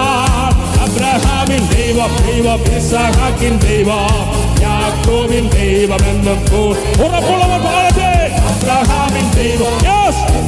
അബ്രഹാമിൻ 0.86 1.62
ദൈവം 1.74 2.12
ദൈവം 2.26 2.62
ഇസഹാക്കിൻ 2.78 3.56
ദൈവം 3.66 4.10
യാക്കോബിൻ 4.66 5.46
ദൈവമെന്നും 5.58 6.40
ഉറപ്പുള്ളവർ 7.06 7.62
പാടട്ടെ 7.68 8.12
അബ്രഹാമിൻ 8.52 9.28
ദൈവം. 9.38 9.78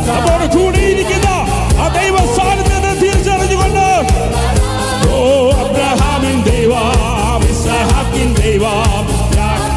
നമ്മോട് 0.10 0.48
കൂടിയിരിക്കുന്ന 0.56 1.30
ആ 1.84 1.88
ദൈവ 2.00 2.18
സാന്നിധ്യത്തെ 2.38 2.94
തിരിച്ചറിഞ്ഞുകൊണ്ട്. 3.04 3.86
ഓ 5.14 5.22
അബ്രഹാമിൻ 5.64 6.38
ദൈവം 6.50 7.42
ഇസഹാക്കിൻ 7.52 8.30
ദൈവം 8.42 9.06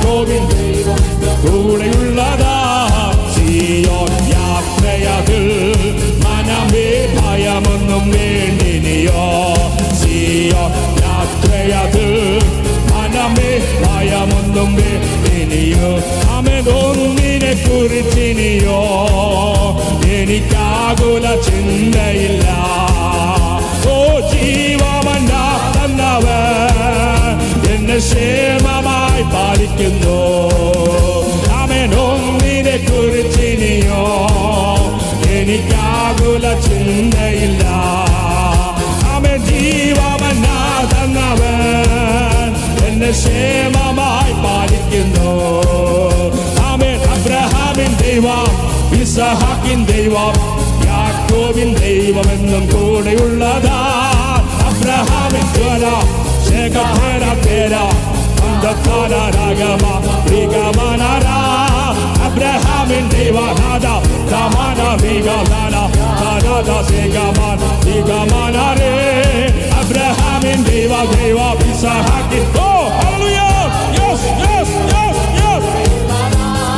യാക്കോബിൻ 0.07 0.43
ദൈവം 0.53 0.99
കൂടെയുള്ളതാ 1.43 2.57
സിയോൻ 3.35 4.11
യാത്രയതിൽ 4.33 5.45
മനമേ 6.25 6.89
ഭയമൊന്നും 7.17 8.05
വേണ്ടിനിയോ 8.15 9.25
സിയോൻ 10.01 10.73
യാത്രയതിൽ 11.03 12.11
മനമേ 12.93 13.51
ഭയമൊന്നും 13.85 14.71
വേണ്ടിനിയോ 14.81 15.93
അമതൊന്നിനെ 16.37 17.55
കുറിച്ചിനിയോ 17.65 18.81
എനിക്കാകുല 20.19 21.27
ചിന്തയില്ല 21.49 22.47
ഓ 23.89 23.99
ജീവമണ്ട 24.33 25.33
തന്നവൻ 25.77 27.14
എന്നെ 27.95 28.07
ക്ഷേമമായി 28.07 29.23
പാലിക്കുന്നു. 29.23 30.15
അവൻ 31.59 31.91
ഒന്നിനെ 31.95 32.77
കുറിച്ചിനിയോ 32.87 34.01
എനിക്കാകുല 35.35 36.45
ചിന്തയില്ല. 36.61 37.65
അവൻ 39.15 39.37
ജീവമന്ന 39.45 40.47
തന്നവൻ 40.93 42.51
എന്നെ 42.87 43.11
ക്ഷേമമായി 43.11 44.35
പാലിക്കുന്നു. 44.45 45.31
അവൻ 46.71 46.97
അബ്രഹാമിൻ 47.15 47.93
ദൈവം 48.03 48.51
ഇസഹാക്കിൻ 49.03 49.81
ദൈവം 49.87 50.35
യാക്കോവിൻ 50.89 51.71
ദൈവമെന്നും 51.75 52.67
കൂടെയുള്ളതാ. 52.75 53.81
അബ്രഹാമിൻ 54.69 55.47
ജ്വല 55.55 55.87
Pega 56.65 56.81
para 56.81 57.37
pera, 57.43 57.85
the 58.63 58.73
Kala 58.85 59.31
Ragama, 59.37 60.01
Rigamanara, 60.25 61.37
Abraham 62.25 62.91
in 62.91 63.07
Devanada, 63.11 64.01
Tamana 64.31 64.97
Vigamana, 64.97 65.93
Tanada 66.17 66.83
Segaman, 66.89 67.59
Vigamanare, 67.85 69.53
Abraham 69.79 70.45
in 70.47 70.65
Deva 70.65 71.07
Deva, 71.13 71.55
Pisahaki. 71.61 72.41
Oh, 72.57 72.89
hallelujah! 72.97 73.69
Yes, 73.93 74.21
yes, 74.41 74.69
yes, 74.89 75.17
yes! 75.37 75.65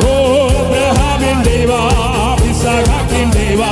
Oh, 0.03 0.51
Abraham 0.67 1.23
in 1.23 1.39
Deva, 1.45 1.81
Pisahaki 2.43 3.23
in 3.23 3.31
Deva, 3.31 3.71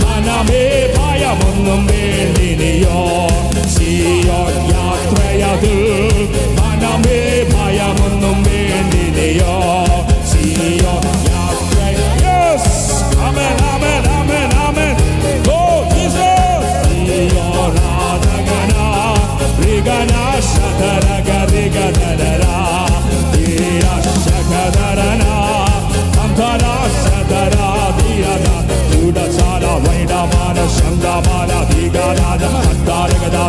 മനമേ 0.04 0.64
ഭയമൊന്നും 0.98 1.82
വേണ്ടിനിയോ 1.92 3.00
സിയോൻ 3.76 4.54
യാത്രയത് 4.74 5.74
മനമേ 6.60 7.20
ഭയമൊന്നും 7.54 8.38
വേണ്ടിനിയോ 8.48 9.56
Zion 10.32 11.06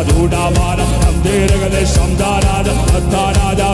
Dudamaram, 0.03 0.89
Dam 1.01 1.21
Dirgadesh, 1.23 1.95
Dam 1.95 2.15
Daradam, 2.15 2.77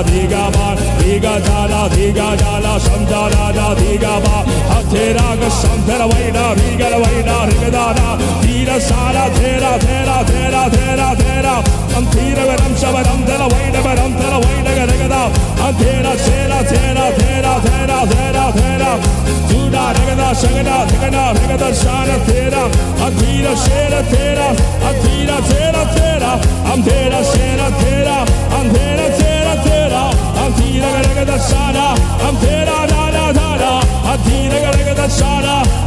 धिगा 0.10 0.44
मा 0.56 0.68
धिगा 1.02 1.36
जाला 1.48 1.82
धिगा 1.96 2.30
जाला 2.42 2.78
समजा 2.88 3.22
राजा 3.36 3.68
धिगा 3.82 4.14
मा 4.26 4.38
हथेरा 4.72 5.28
ग 5.42 5.50
समधर 5.62 6.02
वैना 6.14 6.46
भिगर 6.60 6.96
वैना 7.04 7.38
ऋगदाना 7.52 8.16
धीर 8.46 8.72
सारा 8.90 9.26
थेरा 9.38 9.72
थेरा 9.86 10.18
थेरा 10.32 10.64
थेरा 10.76 11.10
थेरा 11.24 11.56
हम 11.96 12.06
धीर 12.16 12.40
वरम 12.50 12.76
शवरम 12.84 13.26
धर 13.30 13.42
वैन 13.54 13.76
वरम 13.88 14.14
धर 14.22 14.34
वैन 14.46 14.68
रगदा 14.92 15.22
अंधेरा 15.68 16.14
थेरा 16.28 16.62
थेरा 16.72 17.10
थेरा 17.20 17.54
थेरा 17.66 18.00
थेरा 18.14 18.46
थेरा 18.58 18.92
झूठा 19.50 19.86
रगदा 19.98 20.32
सगदा 20.44 20.78
धगदा 20.92 21.26
रगदा 21.40 21.72
सारा 21.84 22.18
थेरा 22.30 22.64
अधीर 23.08 23.48
शेर 23.66 23.94
थेरा 24.14 24.48
अधीरा 24.92 25.38
थेरा 25.52 25.84
थेरा 25.98 26.32
अंधेरा 26.74 27.22
शेरा 27.34 27.70
थेरा 27.82 28.18
अंधेरा 28.60 29.08
थेरा 29.20 29.33
അധീര, 30.73 30.85
രഗദ, 31.07 31.33
ശാന, 31.49 31.79
അന്ധേര, 32.27 32.71
ധാര, 32.93 33.17
ധാര, 33.39 33.63
അധീര, 34.13 34.53
രഗദ, 34.77 35.03
ശാന, 35.19 35.47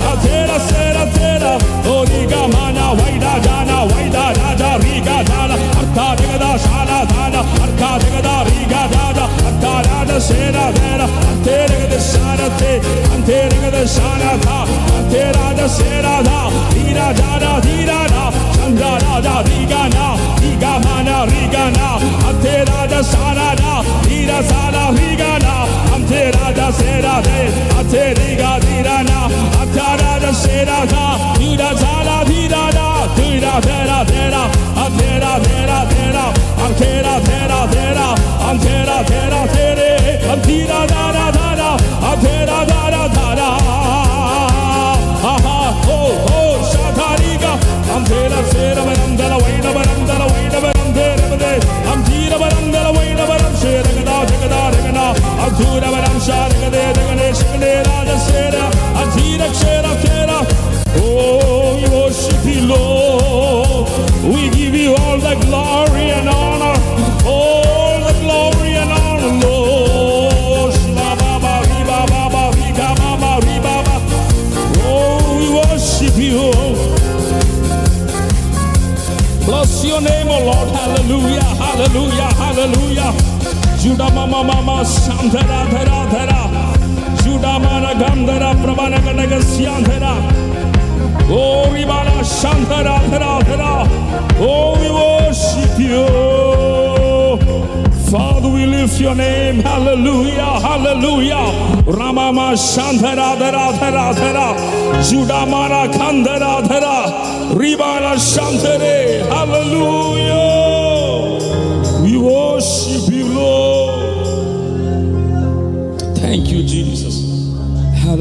അധേര, 0.10 0.49
ശേര, 0.69 0.97
ധേര, 1.15 1.43
ഓ, 1.91 1.95
നിഗ, 2.10 2.34
മാന, 2.54 2.80
വൈഡ, 2.99 3.25
ജാന, 3.45 3.71
വൈഡ, 3.91 4.15
രാജ, 4.39 4.62
രീഗ, 4.84 5.10
ജാന, 5.30 5.51
അർത്ഥ, 5.80 5.99
രഗദ, 6.21 6.45
Shana, 6.65 6.74
Sera 10.18 10.20
Sera 10.20 10.72
Vera. 10.72 11.05
Ante 11.05 11.66
Regada 11.66 12.00
Sara 12.00 12.48
Te. 12.57 12.81
Ante 13.12 13.48
Regada 13.48 13.87
Sara 13.87 14.37
Da 14.38 14.64
Ante 14.96 15.33
Rada 15.33 15.68
Sera 15.68 16.22
Da 16.22 16.50
Dira 16.72 17.12
Da 17.12 17.38
Da 17.38 17.61
Dira 17.61 18.07
Da. 18.09 18.33
Chandra 18.57 18.98
Da 18.98 19.20
Da 19.20 19.42
Riga 19.42 19.88
Na. 19.88 20.16
Riga 20.40 20.79
Mana 20.81 21.26
Riga 21.26 21.70
Na. 21.70 21.98
Ante 22.29 22.64
Rada 22.64 23.02
Sara 23.02 23.55
Da. 23.57 23.83
Dira 24.09 24.42
Sara 24.42 24.90
Riga 24.92 25.38
Na. 25.38 25.66
Ante 25.94 26.31
Rada 26.31 26.72
Sera 26.72 27.20
Da. 27.20 27.36
cintura. 55.57 55.86
mama 84.30 84.44
mama 84.62 84.84
shandera 84.84 85.60
thera 85.72 85.98
thera 86.12 86.40
judamana 87.22 87.92
gandhara 88.00 88.50
prabana 88.62 88.98
ganaga 89.06 89.38
oh, 89.38 89.46
shandera 89.52 90.14
Glory 91.26 91.84
bana 91.84 92.22
shandera 92.22 92.96
thera 93.10 93.40
thera 93.48 93.72
Oh 94.38 94.78
we 94.80 94.88
worship 94.90 95.78
you. 95.78 96.06
Father 98.10 98.48
we 98.48 98.66
lift 98.66 99.00
your 99.00 99.14
name. 99.14 99.60
Hallelujah 99.60 100.60
hallelujah. 100.68 101.46
Rama 101.86 102.32
ma 102.32 102.52
Ramama 102.52 102.56
shandera 102.56 103.36
thera 103.40 103.64
thera 103.80 104.06
thera 104.20 104.46
judamana 105.08 105.82
kandhara 105.96 106.62
thera 106.68 106.96
Ribana 107.54 108.14
shantere 108.16 109.26
hallelujah. 109.28 110.56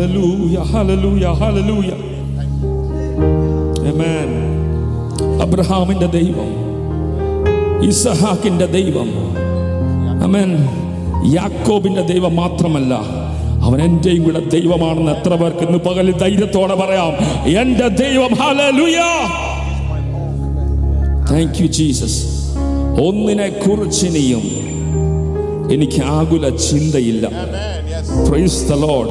Hallelujah, 0.06 0.66
hallelujah, 0.74 1.34
hallelujah. 1.44 2.00
Amen. 3.92 4.30
അബ്രഹാമിന്റെ 5.44 6.08
ദൈവം 6.18 6.50
ഇസഹാക്കിന്റെ 7.90 8.68
ദൈവം. 8.76 9.10
അമേൻ 10.26 10.52
യാക്കോബിന്റെ 11.36 12.04
ദൈവം 12.12 12.36
മാത്രമല്ല 12.36 12.94
അവൻ 13.68 13.82
എന്റെയും 13.82 14.24
കൂടെ 14.24 14.42
ദൈവമാണെന്ന് 14.56 15.12
എത്ര 15.12 15.36
പേർക്ക് 15.42 15.64
ഇന്ന് 15.68 15.80
പകലിൽ 15.88 16.18
ധൈര്യത്തോടെ 16.24 16.76
പറയാം. 16.76 17.14
എന്റെ 17.62 17.88
ദൈവം 18.04 18.34
ഹല്ലേലൂയ 18.42 19.00
താങ്ക് 21.32 21.62
യു 21.62 21.68
ജീസസ് 21.80 22.20
ഒന്നിനെ 23.08 23.50
കുറിച്ചിനിയും 23.64 24.46
എനിക്ക് 25.76 26.02
ആകുല 26.18 26.50
ചിന്തയില്ല. 26.70 27.26
Praise 28.30 28.62
the 28.70 28.74
Lord. 28.88 29.10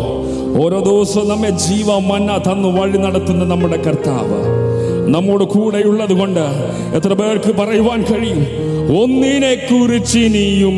ഓരോ 0.56 0.80
ദിവസവും 0.80 1.28
നമ്മെ 1.28 1.50
ജീവ 1.50 1.98
മന്ന 1.98 2.36
തന്നു 2.36 2.68
വഴി 2.68 2.98
നടത്തുന്ന 2.98 3.44
നമ്മുടെ 3.44 3.82
കർത്താവ് 3.82 4.64
നമ്മോട് 5.08 5.44
കൂടെയുള്ളത് 5.44 6.12
കൊണ്ട് 6.12 6.74
എത്ര 6.94 7.12
പേർക്ക് 7.12 7.54
പറയുവാൻ 7.54 8.02
കഴിയും? 8.02 8.46
ഒന്നിനെ 9.02 9.54
കുറിച്ചിനിയും 9.54 10.74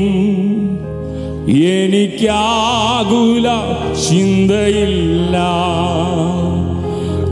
എനിക്കാകുല 1.73 3.49
ചിന്തയില്ല. 4.09 5.37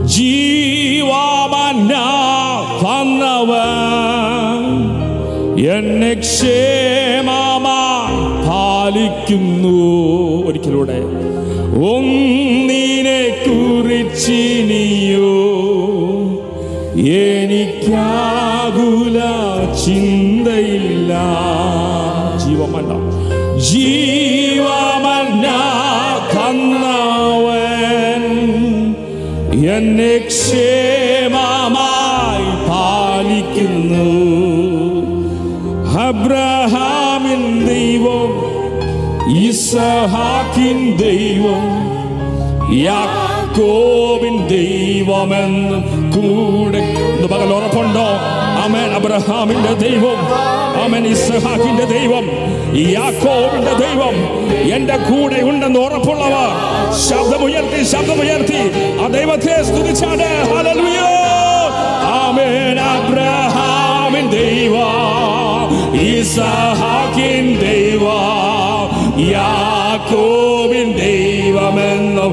ജീവാമന്ന 0.05 1.93
തന്നവൻ 2.83 4.91
എന്നെ 5.71 6.13
ക്ഷേമമായി 6.13 8.47
പാലിക്കുന്നു. 8.47 9.77
ഒരിക്കലൂടെ 10.47 10.99
ഒന്നിനെ 11.75 13.21
കുറിച്ചിനിയോ 13.45 15.31
എനിക്കാകുല 17.25 19.19
ചിന്തയില്ല. 19.85 21.11
ജീവമല്ല 22.45 22.93
ജീവമല്ല 23.69 25.45
കന്നവൻ 26.33 28.23
എന്നെ 29.75 30.13
ക്ഷേമമായി 30.27 31.04
ഇസഹാക്കിൻ 39.75 40.97
ദൈവം 40.97 41.63
യാക്കോബിൻ 42.77 44.47
ദൈവമെന്ന് 44.47 46.11
കൂടെ. 46.11 46.81
പകൽ 47.27 47.53
ഉറപ്പുണ്ടോ? 47.53 48.07
അമൻ 48.63 48.95
അബ്രഹാമിന്റെ 48.95 49.73
ദൈവം 49.73 50.17
അമൻ 50.83 51.07
ഇസഹാക്കിന്റെ 51.07 51.85
ദൈവം 51.85 52.29
യാക്കോബിന്റെ 52.91 53.73
ദൈവം 53.73 54.13
എന്റെ 54.73 54.97
കൂടെ 54.97 55.41
ഉണ്ടെന്ന് 55.41 55.79
ഉറപ്പുള്ളവർ. 55.79 56.49
ശബ്ദമുയർത്തി 57.09 57.83
ശബ്ദമുയർത്തി. 57.83 58.71
ആ 59.03 59.07
ദൈവത്തെ 59.07 59.63
സ്തുതിച്ചാണ്. 59.63 60.55
ഹല്ലേലൂയ. 60.55 60.99
ആമേൻ. 62.03 62.79
അബ്രഹാമിൻ 62.79 64.29
ദൈവ 64.29 64.75
ദൈവം 67.61 69.64
യാക്കോബിൻ 70.15 70.87
ദൈവമെന്നും 70.91 72.31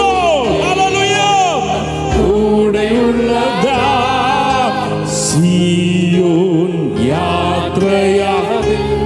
Lord. 0.00 0.48
Hallelujah. 0.66 1.36
കൂടെയുള്ളതാ 2.18 3.80
സിയോൻ 5.14 6.72
യാത്രയാ. 7.08 8.34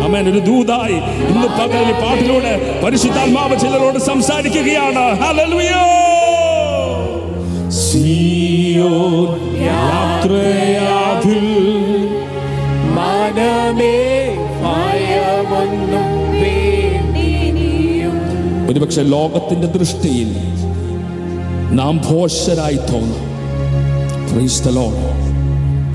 അമേൻ. 0.05 0.25
ഒരു 0.31 0.39
ദൂതായി 0.39 0.99
ഇന്ന് 1.33 1.47
പകൽ 1.47 1.85
ഈ 1.89 2.05
പാട്ടിലൂടെ 2.05 2.83
പരിശുദ്ധാത്മാവ് 2.85 3.61
ചിലരോട് 3.61 3.99
സംസാരിക്കുകയാണ്. 3.99 5.05
ഹല്ലേലൂയ 5.21 5.92
സിയോൻ 8.53 9.63
യാത്രയാതിൽ 9.65 11.45
മനമേ 12.97 14.01
ഭയമൊന്നും 14.63 16.13
ഒരുപക്ഷെ 18.71 19.03
ലോകത്തിന്റെ 19.03 19.67
ദൃഷ്ടിയിൽ 19.67 20.37
നാം 21.71 22.01
ഭോഷരായി 22.11 22.77
തോന്നും. 22.77 23.23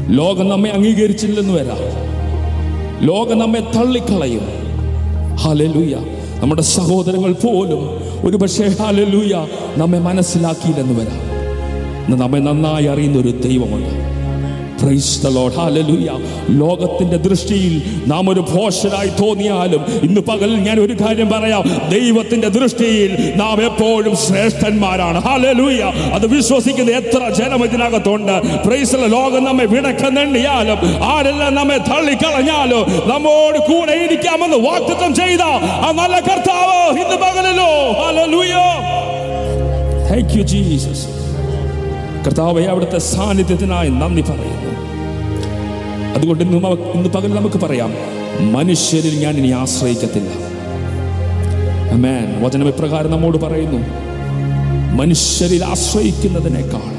ലോകം 0.10 0.50
നമ്മെ 0.50 0.70
അംഗീകരിച്ചില്ലെന്ന് 0.70 1.54
വരാം. 1.54 1.82
ലോകം 3.06 3.40
നമ്മെ 3.40 3.60
തള്ളിക്കളയും. 3.60 4.46
ഹലലൂയ 5.36 5.96
നമ്മുടെ 6.40 6.62
സഹോദരങ്ങൾ 6.62 7.34
പോലും 7.34 7.84
ഒരുപക്ഷെ 8.28 8.68
ഹലലൂയ 8.84 9.48
നമ്മെ 9.78 10.00
മനസ്സിലാക്കിയില്ലെന്ന് 10.00 11.00
വരാം. 11.00 11.27
നമ്മെ 12.16 12.40
നന്നായി 12.40 12.86
അറിയുന്ന 12.86 13.18
ഒരു 13.18 13.28
ദൈവമുണ്ട്. 13.28 14.18
ലോകത്തിന്റെ 16.50 17.18
ദൃഷ്ടിയിൽ 17.18 17.82
നാം 18.08 18.30
ഒരു 18.30 18.40
ഭോഷനായി 18.40 19.08
തോന്നിയാലും 19.08 19.86
ഇന്ന് 20.04 20.22
പകൽ 20.22 20.56
ഞാൻ 20.56 20.80
ഒരു 20.80 20.94
കാര്യം 20.94 21.30
പറയാം. 21.30 21.90
ദൈവത്തിന്റെ 21.90 22.48
ദൃഷ്ടിയിൽ 22.48 23.34
നാം 23.36 23.66
എപ്പോഴും 23.66 24.16
ശ്രേഷ്ഠന്മാരാണ്. 24.16 25.20
ഹാലലൂയ 25.20 25.82
അത് 26.14 26.28
വിശ്വസിക്കുന്ന 26.28 26.92
എത്ര 26.92 27.34
ജനം 27.34 27.64
ഇതിനകത്തുണ്ട്. 27.64 28.68
ലോകം 29.12 29.44
നമ്മെ 29.44 29.66
വിടക്കെന്നെണ്ണിയാലും 29.66 30.78
ആരെല്ലാം 31.04 31.56
നമ്മെ 31.56 31.78
തള്ളിക്കളഞ്ഞാലും 31.78 33.10
നമ്മോട് 33.10 33.58
കൂടെ 33.58 33.92
ഇരിക്കാമെന്ന് 33.92 34.58
വാക്തത്വം 34.58 35.16
ചെയ്ത 35.16 35.42
ആ 35.88 35.92
നല്ല 35.92 36.20
കർത്താവ് 36.20 37.00
ഇന്ന് 37.00 37.16
പകലല്ലോ 37.16 37.92
ഹാലലൂയ 38.04 38.54
താങ്ക് 40.12 40.38
യു 40.38 40.42
ജീസസ് 40.42 41.27
കർത്താവെ 42.26 42.64
അവിടുത്തെ 42.64 42.98
സാന്നിധ്യത്തിനായി 42.98 43.90
നന്ദി 43.90 44.22
പറയുന്നു. 44.22 44.72
അതുകൊണ്ട് 46.18 46.44
ഇന്ന് 46.44 46.68
ഇന്ന് 46.68 47.10
പകൽ 47.10 47.36
നമുക്ക് 47.36 47.60
പറയാം 47.66 47.92
മനുഷ്യരിൽ 48.54 49.20
ഞാൻ 49.20 49.38
ഇനി 49.38 49.52
ആശ്രയിക്കത്തില്ല. 49.52 50.30
മേൻ 51.94 52.44
വചനം 52.44 52.68
ഇപ്രകാരം 52.68 53.12
നമ്മോട് 53.12 53.38
പറയുന്നു 53.38 53.80
മനുഷ്യരിൽ 54.96 55.64
ആശ്രയിക്കുന്നതിനേക്കാൾ 55.64 56.98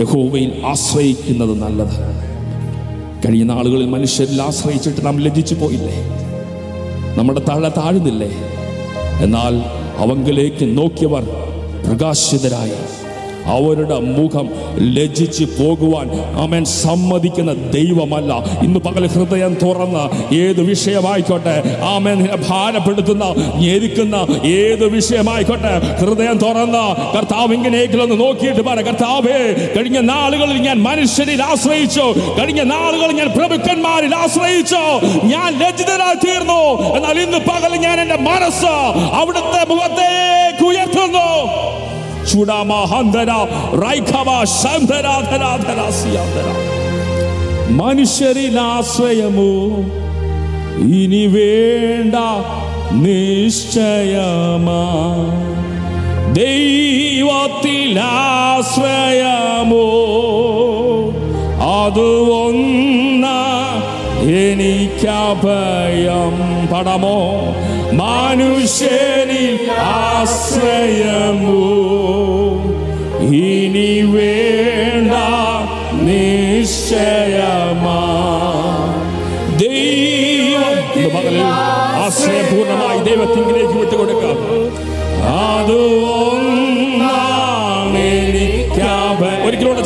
യഹോവയിൽ 0.00 0.62
ആശ്രയിക്കുന്നത് 0.66 1.54
നല്ലത്. 1.62 1.96
കഴിഞ്ഞ 3.26 3.42
നാളുകളിൽ 3.42 3.86
മനുഷ്യരിൽ 3.86 4.42
ആശ്രയിച്ചിട്ട് 4.42 5.06
നാം 5.06 5.20
ലജ്ജിച്ചു 5.20 5.54
പോയില്ലേ? 5.54 5.94
നമ്മുടെ 7.18 7.40
താഴെ 7.48 7.68
താഴുന്നില്ലേ? 7.68 8.30
എന്നാൽ 9.20 9.54
അവങ്കിലേക്ക് 9.98 10.78
നോക്കിയവർ 10.78 11.24
പ്രകാശിതരായി. 11.86 13.05
അവരുടെ 13.46 13.98
മുഖം 14.00 14.50
ലജ്ജിച്ച് 14.94 15.44
പോകുവാൻ 15.44 16.10
അവൻ 16.42 16.64
സമ്മതിക്കുന്ന 16.64 17.52
ദൈവമല്ല. 17.52 18.32
ഇന്ന് 18.64 18.80
പകൽ 18.80 19.06
ഹൃദയം 19.06 19.54
തുറന്ന് 19.62 20.34
ഏത് 20.34 20.60
വിഷയമായിക്കോട്ടെ 20.60 21.78
ആമൻ 21.82 22.28
ഭാരപ്പെടുത്തുന്ന 22.48 23.24
ഞെരുക്കുന്ന 23.56 24.16
ഏത് 24.46 24.84
വിഷയമായിക്കോട്ടെ 24.84 25.74
ഹൃദയം 26.00 26.38
തുറന്ന് 26.38 27.16
കർത്താവ് 27.16 27.54
ഇങ്ങനെയെങ്കിലൊന്ന് 27.54 28.20
നോക്കിയിട്ട് 28.20 28.60
പറ 28.60 28.80
കർത്താവേ 28.80 29.38
കഴിഞ്ഞ 29.76 29.98
നാളുകളിൽ 29.98 30.58
ഞാൻ 30.58 30.82
മനുഷ്യരിൽ 30.82 31.42
ആശ്രയിച്ചു. 31.42 32.14
കഴിഞ്ഞ 32.38 32.62
നാളുകളിൽ 32.62 33.16
ഞാൻ 33.16 33.28
പ്രഭുക്കന്മാരിൽ 33.28 34.14
ആശ്രയിച്ചു. 34.14 34.82
ഞാൻ 35.26 35.58
ലജ്ജിതരായി 35.58 36.26
തീർന്നു. 36.26 36.62
എന്നാൽ 36.96 37.18
ഇന്ന് 37.20 37.38
പകൽ 37.38 37.76
ഞാൻ 37.76 38.00
എന്റെ 38.00 38.16
മനസ്സ് 38.16 38.74
അവിടുത്തെ 39.20 39.74
മുഖത്തേക്ക് 39.74 40.64
ഉയർത്തുന്നു. 40.66 41.28
മനുഷ്യരിൽ 47.70 48.60
ആശ്രയമോ? 48.60 49.76
ഇനി 50.78 51.26
വേണ്ട 51.26 52.14
നിശ്ചയമാ? 52.92 53.86
ദൈവത്തിൽ 56.32 58.00
ആശ്രയമോ? 58.00 58.86
അത് 61.62 62.30
ഒന്ന 62.30 63.26
എനിക്കഭയം. 64.22 65.06
പടമോ? 66.72 67.42
മനുഷ്യനിൽ 67.92 69.70
ആശ്രയമോ? 69.80 71.76
ഇനി 73.20 74.00
വേണ്ട 74.00 75.12
നിശ്ചയമാ. 75.92 78.02
ദൈവം 79.56 80.78
ആശ്രയപൂർണമായി 82.04 82.98
ദൈവത്തിങ്കിലേക്ക് 82.98 83.78
വിട്ടുകൊടുക്കാം. 83.78 84.36
അത് 85.28 85.78
ഒന്നാണ് 86.20 87.98
എനിക്കഭയം 87.98 89.46
ഒരിക്കലൂടെ 89.46 89.82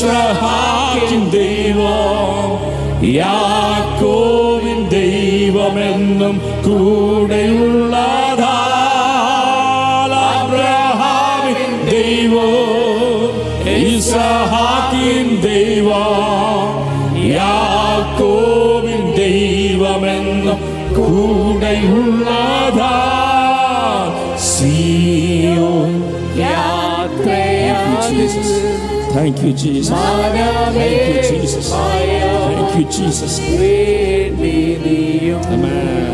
ഇസ്രഹാക്കിൻ 0.00 1.22
ദൈവം 1.32 2.50
യാക്കോവിൻ 3.14 4.78
ദൈവമെന്നും 4.92 6.34
കൂടെയുള്ളതാ 6.66 8.52
അബ്രഹാമിൻ 10.34 11.72
ദൈവം 11.90 12.54
ഇസ്രഹാക്കിൻ 13.78 15.28
ദൈവം 15.48 16.70
യാക്കോവിൻ 17.32 19.02
ദൈവമെന്നും 19.18 20.60
കൂടെയുള്ളതാ 20.98 22.37
Thank 29.18 29.42
you, 29.42 29.52
Jesus. 29.54 29.90
Thank 29.90 31.06
you, 31.08 31.22
Jesus. 31.24 31.66
Thank 31.70 32.70
you, 32.76 32.84
Jesus. 32.90 33.32
Amen. 35.48 36.04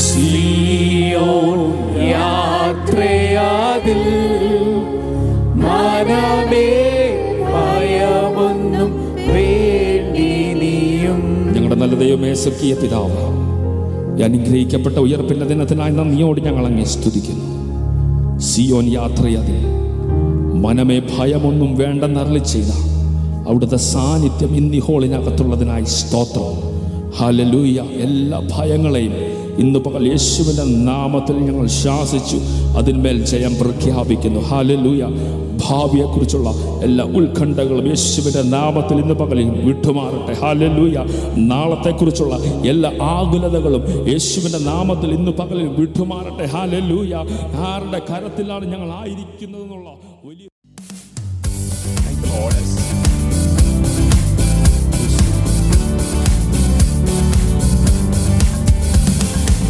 Zion 0.00 1.60
യാത്രയാതിൽ 2.10 4.00
മനമേ 5.62 6.66
ഭയമൊന്നും 7.52 8.90
വേണ്ടി 9.28 10.28
നീയും 10.60 11.20
ഞങ്ങളുടെ 11.54 11.78
നല്ല 11.82 11.94
ദൈവമേ 12.02 12.32
സ്വർഗീയ 12.42 12.74
പിതാവ് 12.82 13.22
അനുഗ്രഹിക്കപ്പെട്ട 14.26 14.96
ഉയർപ്പിന്റെ 15.06 15.46
ദിനത്തിനായി 15.46 15.94
നന്ദിയോട് 15.96 16.40
ഞങ്ങൾ 16.40 16.64
അങ്ങേ 16.68 16.86
സ്തുതിക്കുന്നു 16.94 17.48
സിയോൻ 18.50 18.86
യാത്രയതിൽ 18.98 19.58
മനമേ 20.62 20.98
ഭയമൊന്നും 20.98 21.76
വേണ്ടെന്നറിളി 21.76 22.38
ചെയ്ത. 22.38 22.70
അവിടുത്തെ 23.48 23.76
സാന്നിധ്യം 23.76 24.56
ഇന്നി 24.56 24.78
ഹോളിനകത്തുള്ളതിനായി 24.78 25.84
സ്തോത്രം. 25.84 26.76
ഹലലൂയ 27.18 27.80
എല്ലാ 27.80 28.42
ഭയങ്ങളെയും 28.52 29.12
ഇന്ന് 29.58 29.78
പകൽ 29.78 30.08
യേശുവിന്റെ 30.08 30.64
നാമത്തിൽ 30.64 31.36
ഞങ്ങൾ 31.36 31.66
ശാസിച്ചു. 31.66 32.36
അതിന്മേൽ 32.78 33.24
ജയം 33.24 33.54
പ്രഖ്യാപിക്കുന്നു. 33.60 34.40
ഹാലലൂയ 34.40 35.04
ഭാവിയെക്കുറിച്ചുള്ള 35.64 36.50
എല്ലാ 36.82 37.04
ഉത്കണ്ഠകളും 37.04 37.86
യേശുവിന്റെ 37.86 38.42
നാമത്തിൽ 38.42 38.96
ഇന്ന് 38.96 39.14
പകലിൽ 39.14 39.48
വിട്ടുമാറട്ടെ. 39.48 40.32
ഹാലലൂയ 40.40 41.04
നാളത്തെക്കുറിച്ചുള്ള 41.36 42.36
എല്ലാ 42.70 42.92
ആകുലതകളും 43.02 44.08
യേശുവിന്റെ 44.08 44.58
നാമത്തിൽ 44.58 45.10
ഇന്ന് 45.10 45.30
പകലിൽ 45.30 45.66
വിട്ടുമാറട്ടെ. 45.66 46.44
ഹാലലൂയ 46.44 47.14
ആരുടെ 47.56 48.00
കരത്തിലാണ് 48.10 48.64
ഞങ്ങൾ 48.64 48.90
ആയിരിക്കുന്നതെന്നുള്ള 48.90 49.90
വലിയ 52.18 52.64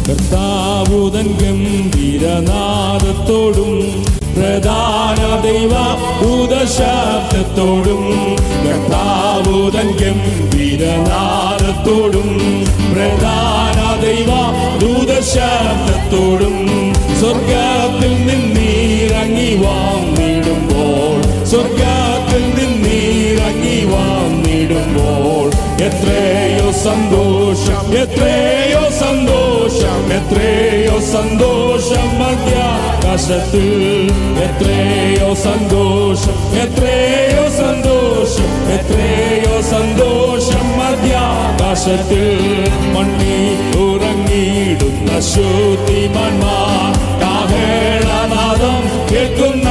കർത്താവുതൻ 0.07 1.27
ഗംഭീരനാദത്തോടും 1.39 2.51
പ്രധാന 4.35 5.19
ദൈവ 5.45 5.73
ഭൂതശബ്ദത്തോടും 6.19 8.03
കർത്താവുതൻ 8.65 9.89
ഗംഭീരനാദത്തോടും 10.01 10.69
പ്രധാന 12.93 13.79
ദൈവ 14.03 14.29
ഭൂതശാബ്ദത്തോടും 14.79 16.55
സ്വർഗത്തിൽ 17.21 18.15
നിന്നിറങ്ങി 18.27 19.51
വാങ്ങിടുമ്പോൾ 19.65 21.17
സ്വർഗത്തിൽ 21.51 21.86
എത്രയോ 25.77 26.67
സന്തോഷം 26.83 27.83
എത്രയോ 27.99 28.81
സന്തോഷം 28.99 29.99
എത്രയോ 30.15 30.95
സന്തോഷം 31.11 32.07
മധ്യാകാശത്തിൽ 32.21 33.67
എത്രയോ 34.45 35.29
സന്തോഷം 35.43 36.37
എത്രയോ 36.63 37.43
സന്തോഷം 37.59 38.49
എത്രയോ 38.77 39.55
സന്തോഷം 39.71 40.65
മധ്യാകാശത്തിൽ 40.79 42.25
മണ്ണി 42.95 43.37
ഉറങ്ങിയിടുന്ന 43.85 45.11
ശുദ്ധിമന്മാർ 45.31 46.91
കാഹേളനാദം 47.23 48.81
കേൾക്കുന്ന 49.11 49.69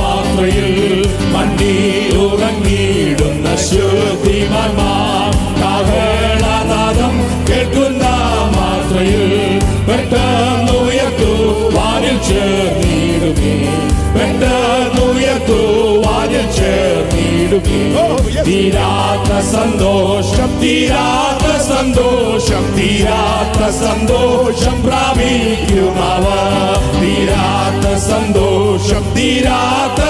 മാത്രയിൽ 0.00 0.70
മണ്ണി 1.34 1.74
ഉറങ്ങിയിടുന്ന 2.24 2.77
ीरात 17.66 19.26
सन्तोष 19.44 20.26
शक्तिरात 20.36 21.42
सन्तोष 21.60 22.48
शक्तिरात 22.48 23.58
सन्तोष 23.72 24.62
शम्भीक 24.64 25.72
मात 25.96 27.86
सन्तोष 27.98 28.90
शक्तिरात 28.90 30.00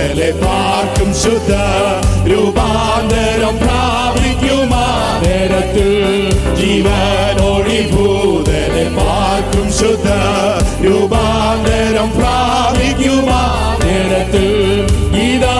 ഭൂതലെ 0.00 0.28
പാർക്കും 0.42 1.10
ശുദ്ധ 1.22 1.52
രൂപാന്തരം 2.30 3.54
പ്രാപിക്കുമാ. 3.62 4.84
നേരത്തിൽ 5.24 5.90
ജീവനോടി 6.60 7.80
ഭൂതനെ 7.92 8.84
പാർക്കും 8.96 9.66
ശുദ്ധ 9.80 10.08
രൂപാന്തരം 10.86 12.08
പ്രാപിക്കുമാ. 12.18 13.42
നേരത്തിൽ 13.84 14.48
ഗീതാ 15.16 15.56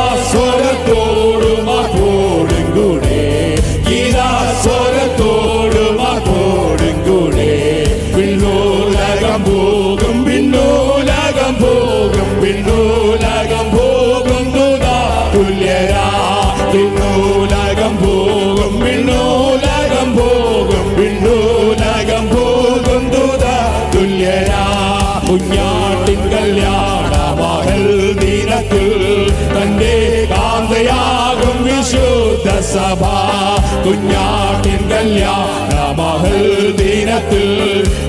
കുഞ്ഞാട്ടിൻ 33.85 34.81
കല്യാണ 34.91 35.73
മഹൽ 35.99 36.45
ദിനത്തിൽ 36.79 37.49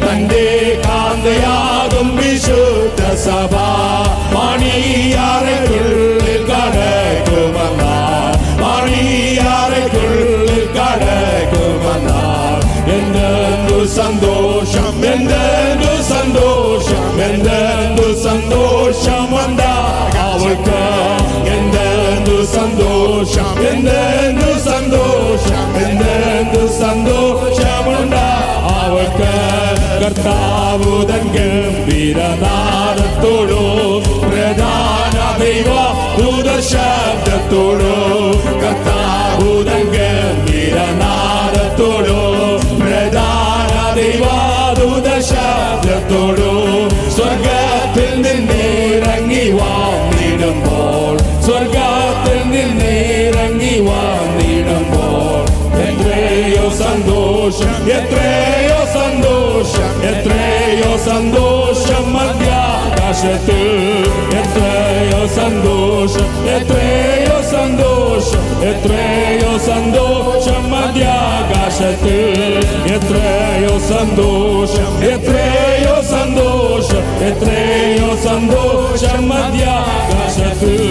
തന്റെ 0.04 0.46
കാന്തയാകും 0.86 2.08
വിശുദ്ധ 2.18 3.02
സഭ 3.24 3.54
മണിയാറയ്ക്കുള്ളിൽ 5.16 6.36
കടക്കുമെന്നാൽ 6.50 8.32
മണിയാറയ്ക്കുള്ളിൽ 8.62 10.22
കടക്കുമെന്നാൽ 10.76 12.58
എന്തെന്തു 12.96 13.78
സന്തോഷം 13.96 14.96
എന്തെന്തു 15.12 15.92
സന്തോഷം 16.12 17.06
എന്തെന്തു 17.28 18.06
സന്തോഷം 18.24 19.32
എന്താ 19.42 19.72
അവൾക്ക് 20.24 20.80
എന്തെന്തു 21.56 22.36
സന്തോഷം 22.54 23.50
എന്തെന്തു 23.70 24.39
കർത്താവ് 30.01 30.93
തൻ 31.09 31.23
ഗംഭീരനാദത്തോടോ 31.35 32.43
പ്രധാന 34.23 35.17
ദൈവ 35.41 35.69
ദൂതശബ്ദത്തോടോ 36.17 37.95
കർത്താവ് 38.63 39.51
തൻ 39.67 39.83
ഗംഭീരനാദത്തോടോ 39.95 40.97
പ്രധാന 42.81 43.69
ദൈവ 43.99 44.25
ദൂതശബ്ദത്തോടോ 44.79 46.51
സ്വർഗത്തിൽ 47.17 48.11
നിന്നിറങ്ങി 48.25 49.45
വാങ്ങിടുമ്പോൾ 49.59 51.13
സ്വർഗത്തിൽ 51.47 52.39
നിന്നിറങ്ങി 52.53 53.75
വാങ്ങിടുമ്പോൾ 53.89 55.37
എത്രയോ 55.85 56.65
സന്തോഷം 56.81 57.75
എത്രയോ 57.99 58.60
എത്രയോ 60.31 60.91
സന്തോഷം 61.05 62.03
മധ്യാകാശത്തിൽ 62.13 63.63
എത്രയോ 64.41 65.21
സന്തോഷം 65.35 66.27
എത്രയോ 66.53 67.37
സന്തോഷം 67.49 68.43
എത്രയോ 68.69 69.51
സന്തോഷം 69.65 70.61
മധ്യാകാശത്തിൽ 70.73 72.21
എത്രയോ 72.95 73.73
സന്തോഷം 73.89 74.87
എത്രയോ 75.09 75.97
സന്തോഷം 76.11 77.03
എത്രയോ 77.29 78.09
സന്തോഷം 78.25 79.21
മധ്യാകാശത്തിൽ 79.27 80.81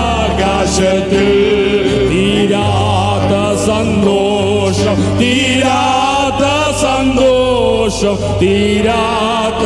तीरात 2.11 3.33
सन्तोष 3.67 4.83
तीरात 5.23 6.43
सन्तोष 6.83 7.99
तीरात 8.43 9.63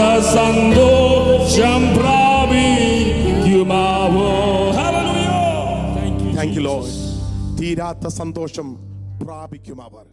प्रा 1.94 2.19
തീരാത്ത 7.70 8.06
സന്തോഷം 8.06 8.68
പ്രാപിക്കും 9.22 9.78
അവർ. 9.82 10.06